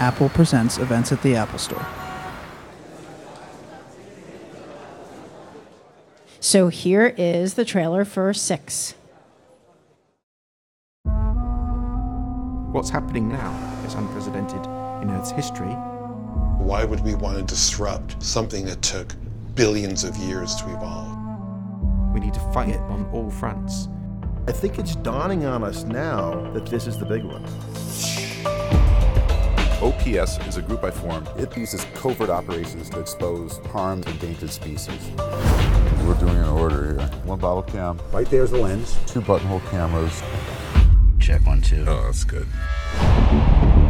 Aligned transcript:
Apple 0.00 0.30
Presents 0.30 0.78
events 0.78 1.12
at 1.12 1.22
the 1.22 1.36
Apple 1.36 1.58
Store. 1.58 1.86
So 6.40 6.68
here 6.68 7.14
is 7.18 7.54
the 7.54 7.66
trailer 7.66 8.06
for 8.06 8.32
Six. 8.32 8.94
What's 12.72 12.88
happening 12.88 13.28
now 13.28 13.52
is 13.86 13.92
unprecedented 13.92 14.64
in 15.02 15.10
Earth's 15.10 15.32
history. 15.32 15.74
Why 16.58 16.84
would 16.84 17.00
we 17.00 17.14
want 17.14 17.36
to 17.36 17.42
disrupt 17.44 18.22
something 18.22 18.64
that 18.64 18.80
took 18.80 19.14
billions 19.54 20.02
of 20.04 20.16
years 20.16 20.56
to 20.56 20.64
evolve? 20.70 21.14
We 22.14 22.20
need 22.20 22.32
to 22.32 22.52
fight 22.52 22.70
it 22.70 22.80
on 22.80 23.04
all 23.12 23.28
fronts. 23.28 23.88
I 24.48 24.52
think 24.52 24.78
it's 24.78 24.96
dawning 24.96 25.44
on 25.44 25.62
us 25.62 25.84
now 25.84 26.50
that 26.52 26.64
this 26.64 26.86
is 26.86 26.96
the 26.96 27.04
big 27.04 27.22
one. 27.22 28.29
OPS 29.82 30.38
is 30.46 30.58
a 30.58 30.62
group 30.62 30.84
I 30.84 30.90
formed. 30.90 31.26
It 31.38 31.56
uses 31.56 31.86
covert 31.94 32.28
operations 32.28 32.90
to 32.90 33.00
expose 33.00 33.56
harmed 33.68 34.06
endangered 34.08 34.50
species. 34.50 35.10
We're 36.06 36.18
doing 36.20 36.36
an 36.36 36.50
order 36.50 36.98
here. 36.98 37.06
One 37.24 37.38
bottle 37.38 37.62
cam. 37.62 37.98
Right 38.12 38.28
there's 38.28 38.50
the 38.50 38.58
lens. 38.58 38.98
Two 39.06 39.22
buttonhole 39.22 39.60
cameras. 39.70 40.22
Check 41.18 41.46
one, 41.46 41.62
two. 41.62 41.86
Oh, 41.88 42.02
that's 42.02 42.24
good. 42.24 42.46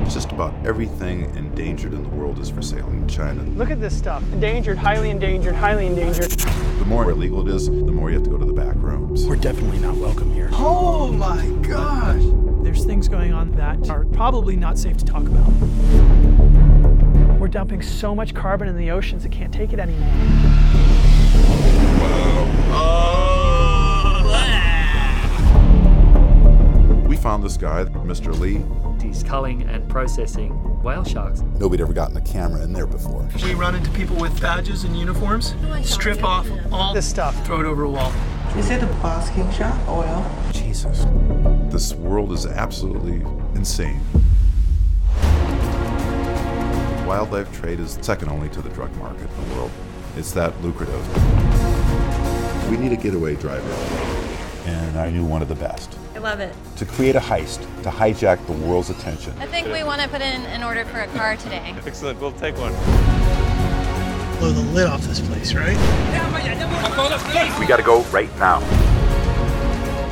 Just 0.05 0.31
about 0.31 0.55
everything 0.65 1.25
endangered 1.35 1.93
in 1.93 2.05
the 2.05 2.09
world 2.11 2.39
is 2.39 2.51
for 2.51 2.63
sale 2.63 2.89
in 2.91 3.09
China. 3.09 3.43
Look 3.43 3.73
at 3.73 3.81
this 3.81 3.97
stuff. 3.97 4.23
Endangered, 4.33 4.79
highly 4.79 5.11
endangered, 5.11 5.57
highly 5.57 5.87
endangered. 5.87 6.31
The 6.31 6.85
more 6.87 7.11
illegal 7.11 7.49
it 7.49 7.53
is, 7.53 7.67
the 7.67 7.73
more 7.73 8.11
you 8.11 8.15
have 8.15 8.25
to 8.25 8.31
go 8.31 8.39
to 8.39 8.45
the 8.45 8.53
back 8.53 8.77
rooms. 8.77 9.27
We're 9.27 9.35
definitely 9.35 9.81
not 9.81 9.97
welcome 9.97 10.33
here. 10.33 10.51
Oh 10.53 11.13
my 11.13 11.45
gosh. 11.67 12.40
There's 12.73 12.85
things 12.85 13.09
going 13.09 13.33
on 13.33 13.51
that 13.57 13.91
are 13.91 14.05
probably 14.05 14.55
not 14.55 14.79
safe 14.79 14.97
to 14.99 15.05
talk 15.05 15.23
about. 15.23 15.51
We're 17.41 17.49
dumping 17.49 17.83
so 17.83 18.15
much 18.15 18.33
carbon 18.33 18.69
in 18.69 18.77
the 18.77 18.93
oceans, 18.93 19.25
it 19.25 19.33
can't 19.33 19.53
take 19.53 19.73
it 19.73 19.81
anymore. 19.81 20.09
We 27.09 27.17
found 27.17 27.43
this 27.43 27.57
guy, 27.57 27.87
Mr. 27.87 28.39
Lee. 28.39 28.63
He's 29.05 29.25
culling 29.25 29.63
and 29.63 29.89
processing 29.89 30.53
whale 30.85 31.03
sharks. 31.03 31.41
Nobody'd 31.59 31.83
ever 31.83 31.93
gotten 31.93 32.17
a 32.19 32.21
camera 32.21 32.63
in 32.63 32.73
there 32.73 32.87
before. 32.87 33.29
We 33.43 33.55
run 33.55 33.75
into 33.75 33.91
people 33.91 34.15
with 34.15 34.41
badges 34.41 34.85
and 34.85 34.97
uniforms, 34.97 35.57
oh 35.65 35.83
strip 35.83 36.23
off 36.23 36.49
all 36.71 36.95
this 36.95 37.11
stuff, 37.11 37.45
throw 37.45 37.59
it 37.59 37.67
over 37.67 37.83
a 37.83 37.91
wall. 37.91 38.13
Is 38.57 38.71
it 38.71 38.81
a 38.81 38.87
basking 39.03 39.51
shark 39.51 39.75
oil? 39.89 40.25
Jesus. 40.53 41.05
This 41.81 41.95
world 41.95 42.31
is 42.33 42.45
absolutely 42.45 43.23
insane. 43.55 44.03
Wildlife 47.07 47.51
trade 47.59 47.81
is 47.81 47.99
second 48.03 48.29
only 48.29 48.51
to 48.51 48.61
the 48.61 48.69
drug 48.69 48.95
market 48.97 49.31
in 49.31 49.49
the 49.49 49.55
world. 49.55 49.71
It's 50.15 50.31
that 50.33 50.53
lucrative. 50.61 51.01
We 52.71 52.77
need 52.77 52.93
a 52.93 52.97
getaway 52.97 53.35
driver. 53.35 53.73
And 54.67 54.99
I 54.99 55.09
knew 55.09 55.25
one 55.25 55.41
of 55.41 55.49
the 55.49 55.55
best. 55.55 55.97
I 56.15 56.19
love 56.19 56.41
it. 56.41 56.55
To 56.77 56.85
create 56.85 57.17
a 57.17 57.19
heist, 57.19 57.61
to 57.83 57.89
hijack 57.89 58.45
the 58.45 58.53
world's 58.53 58.91
attention. 58.91 59.33
I 59.39 59.47
think 59.47 59.69
we 59.69 59.83
want 59.83 60.03
to 60.03 60.09
put 60.09 60.21
in 60.21 60.43
an 60.43 60.63
order 60.63 60.85
for 60.85 61.01
a 61.01 61.07
car 61.07 61.37
today. 61.37 61.75
Excellent, 61.87 62.21
we'll 62.21 62.33
take 62.33 62.59
one. 62.59 62.73
Blow 64.39 64.53
the 64.53 64.71
lid 64.75 64.87
off 64.87 65.01
this 65.05 65.21
place, 65.21 65.55
right? 65.55 65.79
We 67.59 67.65
gotta 67.65 67.83
go 67.83 68.03
right 68.11 68.29
now. 68.37 69.00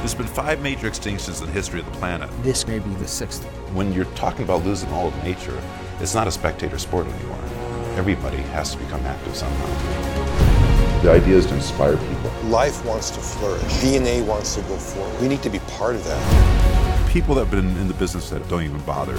There's 0.08 0.16
been 0.16 0.26
five 0.26 0.62
major 0.62 0.88
extinctions 0.88 1.42
in 1.42 1.48
the 1.48 1.52
history 1.52 1.80
of 1.80 1.84
the 1.84 1.92
planet. 1.98 2.30
This 2.42 2.66
may 2.66 2.78
be 2.78 2.88
the 2.94 3.06
sixth. 3.06 3.44
When 3.74 3.92
you're 3.92 4.06
talking 4.14 4.42
about 4.42 4.64
losing 4.64 4.90
all 4.90 5.08
of 5.08 5.22
nature, 5.22 5.62
it's 6.00 6.14
not 6.14 6.26
a 6.26 6.30
spectator 6.30 6.78
sport 6.78 7.06
anymore. 7.06 7.44
Everybody 7.94 8.38
has 8.38 8.70
to 8.72 8.78
become 8.78 9.04
active 9.04 9.36
somehow. 9.36 11.02
The 11.02 11.10
idea 11.10 11.36
is 11.36 11.44
to 11.48 11.54
inspire 11.54 11.98
people. 11.98 12.30
Life 12.44 12.82
wants 12.86 13.10
to 13.10 13.20
flourish. 13.20 13.62
DNA 13.82 14.24
wants 14.24 14.54
to 14.54 14.62
go 14.62 14.78
forward. 14.78 15.20
We 15.20 15.28
need 15.28 15.42
to 15.42 15.50
be 15.50 15.58
part 15.76 15.94
of 15.94 16.02
that. 16.04 17.10
People 17.10 17.34
that 17.34 17.42
have 17.42 17.50
been 17.50 17.76
in 17.76 17.86
the 17.86 17.92
business 17.92 18.30
that 18.30 18.48
don't 18.48 18.62
even 18.62 18.80
bother. 18.86 19.14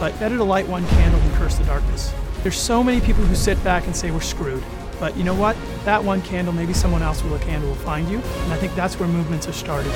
But 0.00 0.18
better 0.18 0.36
to 0.36 0.42
light 0.42 0.66
one 0.66 0.84
candle 0.88 1.20
than 1.20 1.30
curse 1.36 1.54
the 1.58 1.64
darkness. 1.64 2.12
There's 2.42 2.58
so 2.58 2.82
many 2.82 3.00
people 3.00 3.22
who 3.22 3.36
sit 3.36 3.62
back 3.62 3.86
and 3.86 3.94
say 3.94 4.10
we're 4.10 4.20
screwed. 4.20 4.64
But 5.00 5.16
you 5.16 5.24
know 5.24 5.34
what? 5.34 5.56
That 5.84 6.02
one 6.02 6.22
candle, 6.22 6.54
maybe 6.54 6.72
someone 6.72 7.02
else 7.02 7.22
with 7.22 7.40
a 7.40 7.44
candle 7.44 7.68
will 7.68 7.76
find 7.76 8.08
you. 8.08 8.18
And 8.18 8.52
I 8.52 8.56
think 8.56 8.74
that's 8.74 8.98
where 8.98 9.08
movements 9.08 9.48
are 9.48 9.52
started. 9.52 9.92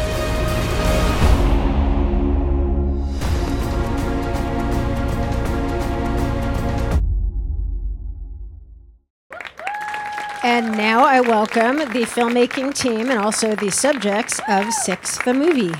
And 10.45 10.73
now 10.79 11.05
I 11.05 11.21
welcome 11.21 11.79
the 11.79 12.07
filmmaking 12.07 12.75
team 12.75 13.11
and 13.11 13.19
also 13.19 13.55
the 13.55 13.71
subjects 13.71 14.41
of 14.49 14.73
Six 14.73 15.19
the 15.19 15.35
movie. 15.35 15.75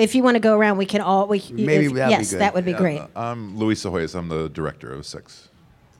If 0.00 0.14
you 0.14 0.22
want 0.22 0.36
to 0.36 0.40
go 0.40 0.56
around, 0.56 0.78
we 0.78 0.86
can 0.86 1.02
all. 1.02 1.26
We, 1.26 1.44
Maybe 1.52 1.84
if, 1.86 1.92
that'd 1.92 2.10
yes, 2.10 2.30
be 2.30 2.34
good. 2.34 2.40
that 2.40 2.54
would 2.54 2.64
be 2.64 2.70
Yeah, 2.70 2.78
great. 2.78 3.02
I'm 3.14 3.58
Louie 3.58 3.74
Psihoyos. 3.74 4.14
I'm 4.14 4.28
the 4.28 4.48
director 4.48 4.90
of 4.90 5.04
Six. 5.04 5.50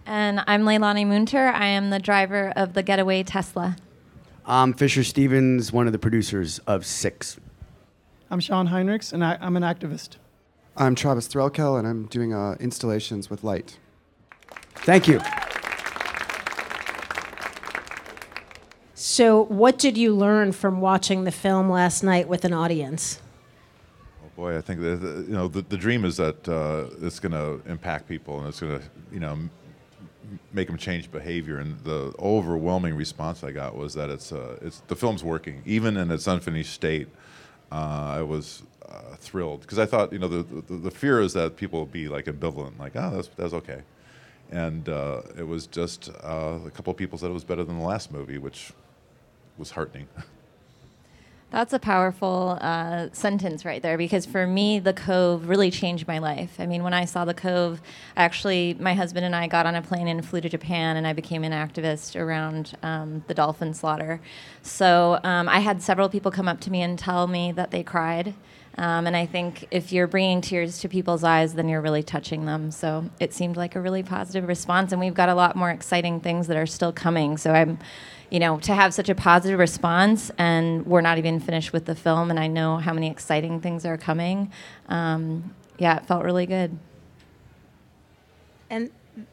And 0.06 0.42
I'm 0.46 0.62
Leilani 0.62 1.06
Munter. 1.06 1.48
I 1.48 1.66
am 1.66 1.90
the 1.90 1.98
driver 1.98 2.50
of 2.56 2.72
the 2.72 2.82
Getaway 2.82 3.22
Tesla. 3.24 3.76
I'm 4.46 4.72
Fisher 4.72 5.04
Stevens, 5.04 5.70
one 5.70 5.86
of 5.86 5.92
the 5.92 5.98
producers 5.98 6.60
of 6.60 6.86
Six. 6.86 7.38
I'm 8.30 8.40
Sean 8.40 8.68
Heinrichs, 8.68 9.12
and 9.12 9.22
I, 9.22 9.36
I'm 9.38 9.54
an 9.58 9.62
activist. 9.62 10.16
I'm 10.78 10.94
Travis 10.94 11.28
Threlkel, 11.28 11.78
and 11.78 11.86
I'm 11.86 12.06
doing 12.06 12.32
uh, 12.32 12.56
installations 12.58 13.28
with 13.28 13.44
light. 13.44 13.76
Thank 14.76 15.08
you. 15.08 15.20
So, 18.94 19.44
what 19.44 19.78
did 19.78 19.98
you 19.98 20.14
learn 20.14 20.52
from 20.52 20.80
watching 20.80 21.24
the 21.24 21.32
film 21.32 21.68
last 21.68 22.02
night 22.02 22.28
with 22.28 22.46
an 22.46 22.54
audience? 22.54 23.20
Boy, 24.40 24.56
I 24.56 24.62
think 24.62 24.80
you 24.80 25.26
know 25.28 25.48
the, 25.48 25.60
the 25.60 25.76
dream 25.76 26.02
is 26.06 26.16
that 26.16 26.48
uh, 26.48 26.86
it's 27.02 27.20
going 27.20 27.32
to 27.32 27.60
impact 27.70 28.08
people 28.08 28.38
and 28.38 28.48
it's 28.48 28.58
going 28.58 28.80
to 28.80 28.86
you 29.12 29.20
know 29.20 29.32
m- 29.32 29.50
make 30.50 30.66
them 30.66 30.78
change 30.78 31.12
behavior. 31.12 31.58
And 31.58 31.78
the 31.80 32.14
overwhelming 32.18 32.94
response 32.94 33.44
I 33.44 33.52
got 33.52 33.76
was 33.76 33.92
that 33.92 34.08
it's 34.08 34.32
uh, 34.32 34.56
it's 34.62 34.80
the 34.86 34.96
film's 34.96 35.22
working, 35.22 35.60
even 35.66 35.98
in 35.98 36.10
its 36.10 36.26
unfinished 36.26 36.72
state. 36.72 37.08
Uh, 37.70 38.14
I 38.16 38.22
was 38.22 38.62
uh, 38.88 39.14
thrilled 39.18 39.60
because 39.60 39.78
I 39.78 39.84
thought 39.84 40.10
you 40.10 40.18
know 40.18 40.28
the, 40.28 40.62
the 40.62 40.74
the 40.88 40.90
fear 40.90 41.20
is 41.20 41.34
that 41.34 41.56
people 41.58 41.78
will 41.78 41.84
be 42.00 42.08
like 42.08 42.24
ambivalent, 42.24 42.78
like 42.78 42.96
oh 42.96 43.10
that's 43.16 43.28
that's 43.36 43.52
okay, 43.52 43.82
and 44.50 44.88
uh, 44.88 45.20
it 45.36 45.46
was 45.46 45.66
just 45.66 46.08
uh, 46.24 46.60
a 46.64 46.70
couple 46.70 46.92
of 46.92 46.96
people 46.96 47.18
said 47.18 47.28
it 47.28 47.34
was 47.34 47.44
better 47.44 47.62
than 47.62 47.78
the 47.78 47.84
last 47.84 48.10
movie, 48.10 48.38
which 48.38 48.72
was 49.58 49.72
heartening. 49.72 50.08
That's 51.50 51.72
a 51.72 51.80
powerful 51.80 52.58
uh, 52.60 53.08
sentence 53.12 53.64
right 53.64 53.82
there 53.82 53.98
because 53.98 54.24
for 54.24 54.46
me, 54.46 54.78
The 54.78 54.92
Cove 54.92 55.48
really 55.48 55.72
changed 55.72 56.06
my 56.06 56.20
life. 56.20 56.54
I 56.60 56.66
mean, 56.66 56.84
when 56.84 56.94
I 56.94 57.04
saw 57.04 57.24
The 57.24 57.34
Cove, 57.34 57.82
actually, 58.16 58.76
my 58.78 58.94
husband 58.94 59.26
and 59.26 59.34
I 59.34 59.48
got 59.48 59.66
on 59.66 59.74
a 59.74 59.82
plane 59.82 60.06
and 60.06 60.24
flew 60.24 60.40
to 60.42 60.48
Japan, 60.48 60.96
and 60.96 61.08
I 61.08 61.12
became 61.12 61.42
an 61.42 61.50
activist 61.50 62.18
around 62.18 62.76
um, 62.84 63.24
the 63.26 63.34
dolphin 63.34 63.74
slaughter. 63.74 64.20
So 64.62 65.18
um, 65.24 65.48
I 65.48 65.58
had 65.58 65.82
several 65.82 66.08
people 66.08 66.30
come 66.30 66.46
up 66.46 66.60
to 66.60 66.70
me 66.70 66.82
and 66.82 66.96
tell 66.96 67.26
me 67.26 67.50
that 67.52 67.72
they 67.72 67.82
cried. 67.82 68.34
Um, 68.78 69.06
and 69.06 69.16
I 69.16 69.26
think 69.26 69.66
if 69.70 69.92
you're 69.92 70.06
bringing 70.06 70.40
tears 70.40 70.78
to 70.80 70.88
people's 70.88 71.24
eyes, 71.24 71.54
then 71.54 71.68
you're 71.68 71.80
really 71.80 72.02
touching 72.02 72.46
them. 72.46 72.70
So 72.70 73.10
it 73.18 73.34
seemed 73.34 73.56
like 73.56 73.76
a 73.76 73.80
really 73.80 74.02
positive 74.02 74.48
response, 74.48 74.92
and 74.92 75.00
we've 75.00 75.14
got 75.14 75.28
a 75.28 75.34
lot 75.34 75.56
more 75.56 75.70
exciting 75.70 76.20
things 76.20 76.46
that 76.46 76.56
are 76.56 76.66
still 76.66 76.92
coming. 76.92 77.36
So 77.36 77.52
I'm 77.52 77.78
you 78.30 78.38
know, 78.38 78.58
to 78.60 78.74
have 78.74 78.94
such 78.94 79.08
a 79.08 79.14
positive 79.14 79.58
response, 79.58 80.30
and 80.38 80.86
we're 80.86 81.00
not 81.00 81.18
even 81.18 81.40
finished 81.40 81.72
with 81.72 81.84
the 81.84 81.96
film, 81.96 82.30
and 82.30 82.38
I 82.38 82.46
know 82.46 82.76
how 82.76 82.92
many 82.92 83.10
exciting 83.10 83.60
things 83.60 83.84
are 83.84 83.98
coming. 83.98 84.52
Um, 84.88 85.52
yeah, 85.78 85.96
it 85.96 86.06
felt 86.06 86.24
really 86.24 86.46
good. 86.46 86.78
And 88.70 88.90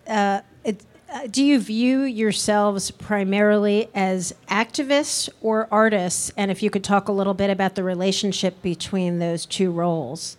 uh, 0.07 0.41
it, 0.63 0.83
uh, 1.11 1.27
do 1.27 1.43
you 1.43 1.59
view 1.59 2.01
yourselves 2.01 2.91
primarily 2.91 3.89
as 3.95 4.33
activists 4.49 5.29
or 5.41 5.67
artists? 5.71 6.31
And 6.35 6.51
if 6.51 6.61
you 6.61 6.69
could 6.69 6.83
talk 6.83 7.07
a 7.07 7.11
little 7.11 7.33
bit 7.33 7.49
about 7.49 7.75
the 7.75 7.83
relationship 7.83 8.61
between 8.61 9.19
those 9.19 9.45
two 9.45 9.71
roles. 9.71 10.37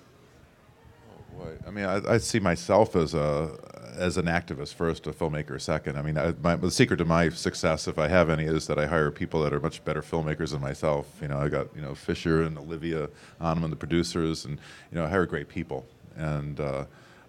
Boy, 1.37 1.57
I 1.67 1.71
mean, 1.71 1.85
I, 1.85 2.15
I 2.15 2.19
see 2.19 2.41
myself 2.41 2.97
as 2.97 3.15
a 3.15 3.57
as 3.99 4.17
an 4.17 4.27
activist 4.27 4.75
first, 4.75 5.07
a 5.07 5.13
filmmaker 5.13 5.61
second. 5.61 5.99
I 5.99 6.03
mean, 6.03 6.17
I, 6.17 6.33
my, 6.41 6.57
the 6.57 6.71
secret 6.71 6.99
to 6.99 7.05
my 7.05 7.29
success, 7.31 7.89
if 7.89 7.99
I 7.99 8.09
have 8.09 8.31
any, 8.31 8.45
is 8.45 8.67
that 8.69 8.79
I 8.79 8.87
hire 8.87 9.11
people 9.11 9.43
that 9.43 9.53
are 9.53 9.61
much 9.61 9.85
better 9.85 10.03
filmmakers 10.03 10.53
than 10.53 10.61
myself. 10.61 11.19
You 11.21 11.29
know, 11.29 11.39
I 11.39 11.49
got 11.49 11.75
you 11.75 11.83
know 11.83 11.95
Fisher 11.95 12.43
and 12.43 12.57
Olivia 12.57 13.09
on 13.41 13.59
Ahnemann, 13.59 13.71
the 13.71 13.77
producers, 13.77 14.45
and 14.45 14.59
you 14.93 14.99
know, 14.99 15.05
I 15.05 15.09
hire 15.09 15.27
great 15.27 15.49
people. 15.49 15.87
And 16.17 16.61
uh, 16.61 16.85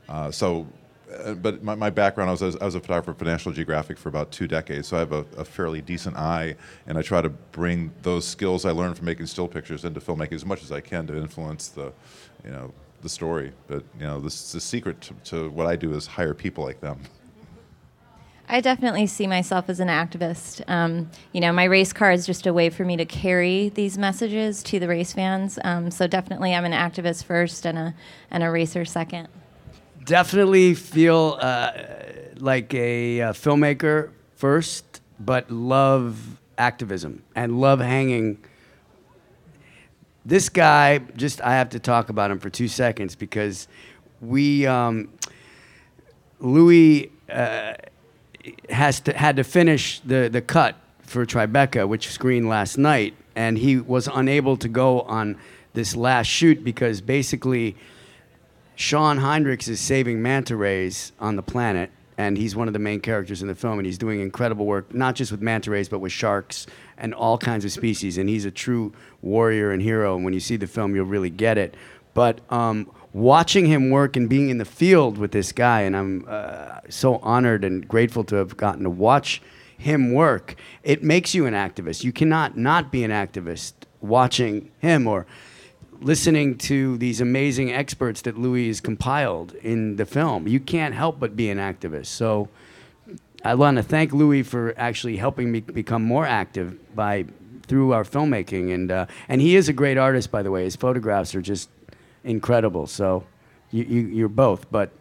uh, 0.08 0.32
so, 0.32 0.68
uh, 1.12 1.34
but 1.34 1.64
my, 1.64 1.76
my 1.76 1.90
background, 1.90 2.30
I 2.30 2.34
was, 2.34 2.56
I 2.56 2.66
was 2.66 2.76
a 2.76 2.80
photographer 2.80 3.14
for 3.14 3.26
National 3.26 3.54
Geographic 3.54 3.98
for 3.98 4.10
about 4.10 4.32
two 4.32 4.48
decades, 4.48 4.88
so 4.88 4.98
I 4.98 5.00
have 5.00 5.12
a, 5.12 5.26
a 5.38 5.46
fairly 5.46 5.82
decent 5.82 6.18
eye, 6.18 6.56
and 6.88 6.98
I 6.98 7.02
try 7.02 7.22
to 7.22 7.30
bring 7.30 7.92
those 8.02 8.28
skills 8.28 8.66
I 8.66 8.72
learned 8.72 8.98
from 8.98 9.06
making 9.06 9.26
still 9.28 9.48
pictures 9.48 9.86
into 9.86 10.00
filmmaking 10.00 10.34
as 10.34 10.46
much 10.46 10.64
as 10.64 10.72
I 10.72 10.82
can 10.82 11.08
to 11.08 11.18
influence 11.18 11.70
the, 11.70 11.92
you 12.44 12.52
know, 12.52 12.74
the 13.02 13.10
story. 13.10 13.54
But 13.68 13.84
you 13.98 14.06
know, 14.06 14.20
the 14.20 14.30
secret 14.30 15.02
to, 15.02 15.14
to 15.26 15.50
what 15.50 15.68
I 15.68 15.76
do 15.76 15.94
is 15.94 16.08
hire 16.08 16.34
people 16.34 16.64
like 16.64 16.82
them. 16.82 17.02
I 18.52 18.62
definitely 18.62 19.06
see 19.06 19.28
myself 19.28 19.70
as 19.70 19.80
an 19.80 19.90
activist. 19.90 20.68
Um, 20.68 21.12
you 21.34 21.40
know, 21.40 21.54
my 21.54 21.66
race 21.66 21.94
car 21.94 22.12
is 22.12 22.26
just 22.26 22.48
a 22.48 22.54
way 22.54 22.72
for 22.72 22.84
me 22.84 22.98
to 22.98 23.06
carry 23.06 23.70
these 23.70 23.96
messages 23.96 24.64
to 24.64 24.80
the 24.80 24.88
race 24.88 25.14
fans. 25.14 25.60
Um, 25.64 25.92
so 25.92 26.08
definitely, 26.08 26.56
I'm 26.56 26.66
an 26.66 26.72
activist 26.72 27.26
first 27.26 27.66
and 27.66 27.78
a 27.78 27.96
and 28.32 28.44
a 28.44 28.50
racer 28.50 28.86
second. 28.86 29.28
Definitely 30.04 30.74
feel 30.76 31.38
uh, 31.42 31.72
like 32.38 32.74
a 32.74 33.22
uh, 33.22 33.34
filmmaker 33.34 34.12
first, 34.36 35.02
but 35.20 35.50
love 35.52 36.40
activism 36.58 37.24
and 37.36 37.60
love 37.60 37.80
hanging. 37.80 38.38
This 40.26 40.50
guy, 40.50 41.00
just 41.16 41.42
I 41.42 41.54
have 41.54 41.70
to 41.70 41.80
talk 41.80 42.10
about 42.10 42.32
him 42.32 42.40
for 42.40 42.50
two 42.50 42.68
seconds 42.68 43.16
because 43.16 43.68
we, 44.22 44.66
um, 44.66 45.12
Louis. 46.40 47.12
Uh, 47.30 47.74
has 48.70 49.00
to, 49.02 49.14
had 49.18 49.36
to 49.36 49.44
finish 49.44 50.00
the, 50.02 50.30
the 50.32 50.42
cut 50.42 50.76
for 51.02 51.26
Tribeca, 51.26 51.88
which 51.88 52.10
screened 52.10 52.48
last 52.48 52.78
night, 52.78 53.14
and 53.36 53.58
he 53.58 53.78
was 53.78 54.08
unable 54.08 54.58
to 54.58 54.68
go 54.68 55.02
on 55.02 55.38
this 55.74 55.96
last 55.96 56.28
shoot 56.28 56.64
because 56.64 57.02
basically 57.02 57.76
Sean 58.80 59.20
Heinrichs 59.20 59.68
is 59.68 59.78
saving 59.82 60.22
manta 60.22 60.56
rays 60.56 61.12
on 61.20 61.36
the 61.36 61.44
planet, 61.44 61.92
and 62.18 62.38
he's 62.38 62.56
one 62.56 62.68
of 62.68 62.74
the 62.74 62.80
main 62.80 63.02
characters 63.02 63.42
in 63.42 63.50
the 63.50 63.54
film, 63.54 63.78
and 63.78 63.86
he's 63.86 63.98
doing 63.98 64.22
incredible 64.22 64.66
work, 64.66 64.94
not 64.94 65.16
just 65.16 65.34
with 65.34 65.42
manta 65.42 65.70
rays, 65.70 65.90
but 65.90 66.00
with 66.00 66.14
sharks 66.14 66.66
and 66.98 67.14
all 67.14 67.38
kinds 67.38 67.66
of 67.66 67.74
species, 67.74 68.18
and 68.18 68.30
he's 68.30 68.46
a 68.46 68.52
true 68.52 68.94
warrior 69.22 69.72
and 69.72 69.82
hero, 69.82 70.16
and 70.16 70.24
when 70.24 70.34
you 70.34 70.40
see 70.40 70.56
the 70.56 70.66
film, 70.66 70.96
you'll 70.96 71.06
really 71.06 71.30
get 71.30 71.58
it. 71.58 71.76
But 72.14 72.40
um, 72.50 72.90
watching 73.12 73.66
him 73.66 73.90
work 73.90 74.16
and 74.16 74.30
being 74.30 74.50
in 74.50 74.60
the 74.60 74.66
field 74.66 75.18
with 75.18 75.34
this 75.34 75.52
guy, 75.52 75.82
and 75.82 75.94
I'm 75.94 76.26
uh, 76.26 76.80
so 76.88 77.18
honored 77.18 77.66
and 77.66 77.86
grateful 77.86 78.24
to 78.24 78.38
have 78.38 78.56
gotten 78.56 78.84
to 78.84 78.90
watch 78.90 79.42
him 79.78 80.14
work. 80.14 80.56
It 80.84 81.04
makes 81.04 81.36
you 81.36 81.46
an 81.46 81.54
activist. 81.54 82.06
You 82.06 82.14
cannot 82.14 82.56
not 82.56 82.94
be 82.94 83.04
an 83.04 83.12
activist 83.12 83.74
watching 84.00 84.72
him 84.80 85.06
or 85.06 85.26
listening 86.02 86.58
to 86.58 86.98
these 86.98 87.22
amazing 87.22 87.72
experts 87.72 88.22
that 88.22 88.38
Louis 88.38 88.68
has 88.68 88.80
compiled 88.82 89.54
in 89.56 89.98
the 89.98 90.06
film. 90.06 90.48
You 90.48 90.60
can't 90.60 90.96
help 90.96 91.20
but 91.20 91.36
be 91.36 91.50
an 91.50 91.58
activist. 91.58 92.08
So 92.08 92.50
I 93.44 93.56
want 93.56 93.78
to 93.78 93.84
thank 93.84 94.14
Louis 94.14 94.44
for 94.44 94.74
actually 94.78 95.18
helping 95.18 95.52
me 95.52 95.62
become 95.62 96.04
more 96.04 96.26
active 96.26 96.96
by 96.96 97.26
through 97.68 97.94
our 97.94 98.04
filmmaking 98.04 98.74
and 98.74 98.92
uh, 98.92 99.06
and 99.28 99.42
he 99.42 99.56
is 99.56 99.70
a 99.70 99.74
great 99.74 99.98
artist 99.98 100.32
by 100.32 100.42
the 100.42 100.52
way. 100.52 100.64
His 100.64 100.76
photographs 100.76 101.36
are 101.36 101.42
just 101.42 101.70
incredible. 102.24 102.88
So 102.88 103.24
you, 103.72 103.84
you, 103.84 104.02
you're 104.02 104.30
both. 104.30 104.70
But 104.72 104.92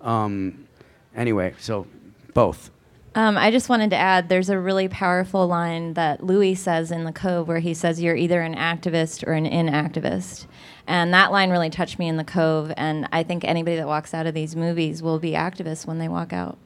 um, 0.00 0.66
anyway, 1.14 1.54
so 1.58 1.86
both. 2.34 2.70
Um, 3.12 3.36
I 3.36 3.50
just 3.50 3.68
wanted 3.68 3.90
to 3.90 3.96
add 3.96 4.28
there's 4.28 4.50
a 4.50 4.58
really 4.58 4.86
powerful 4.86 5.46
line 5.48 5.94
that 5.94 6.22
Louis 6.22 6.54
says 6.54 6.92
in 6.92 7.02
The 7.02 7.12
Cove 7.12 7.48
where 7.48 7.58
he 7.58 7.74
says, 7.74 8.00
You're 8.00 8.14
either 8.14 8.40
an 8.40 8.54
activist 8.54 9.26
or 9.26 9.32
an 9.32 9.46
inactivist. 9.46 10.46
And 10.86 11.12
that 11.12 11.32
line 11.32 11.50
really 11.50 11.70
touched 11.70 11.98
me 11.98 12.06
in 12.06 12.18
The 12.18 12.24
Cove. 12.24 12.72
And 12.76 13.08
I 13.10 13.24
think 13.24 13.44
anybody 13.44 13.76
that 13.76 13.88
walks 13.88 14.14
out 14.14 14.26
of 14.26 14.34
these 14.34 14.54
movies 14.54 15.02
will 15.02 15.18
be 15.18 15.32
activists 15.32 15.86
when 15.86 15.98
they 15.98 16.08
walk 16.08 16.32
out. 16.32 16.56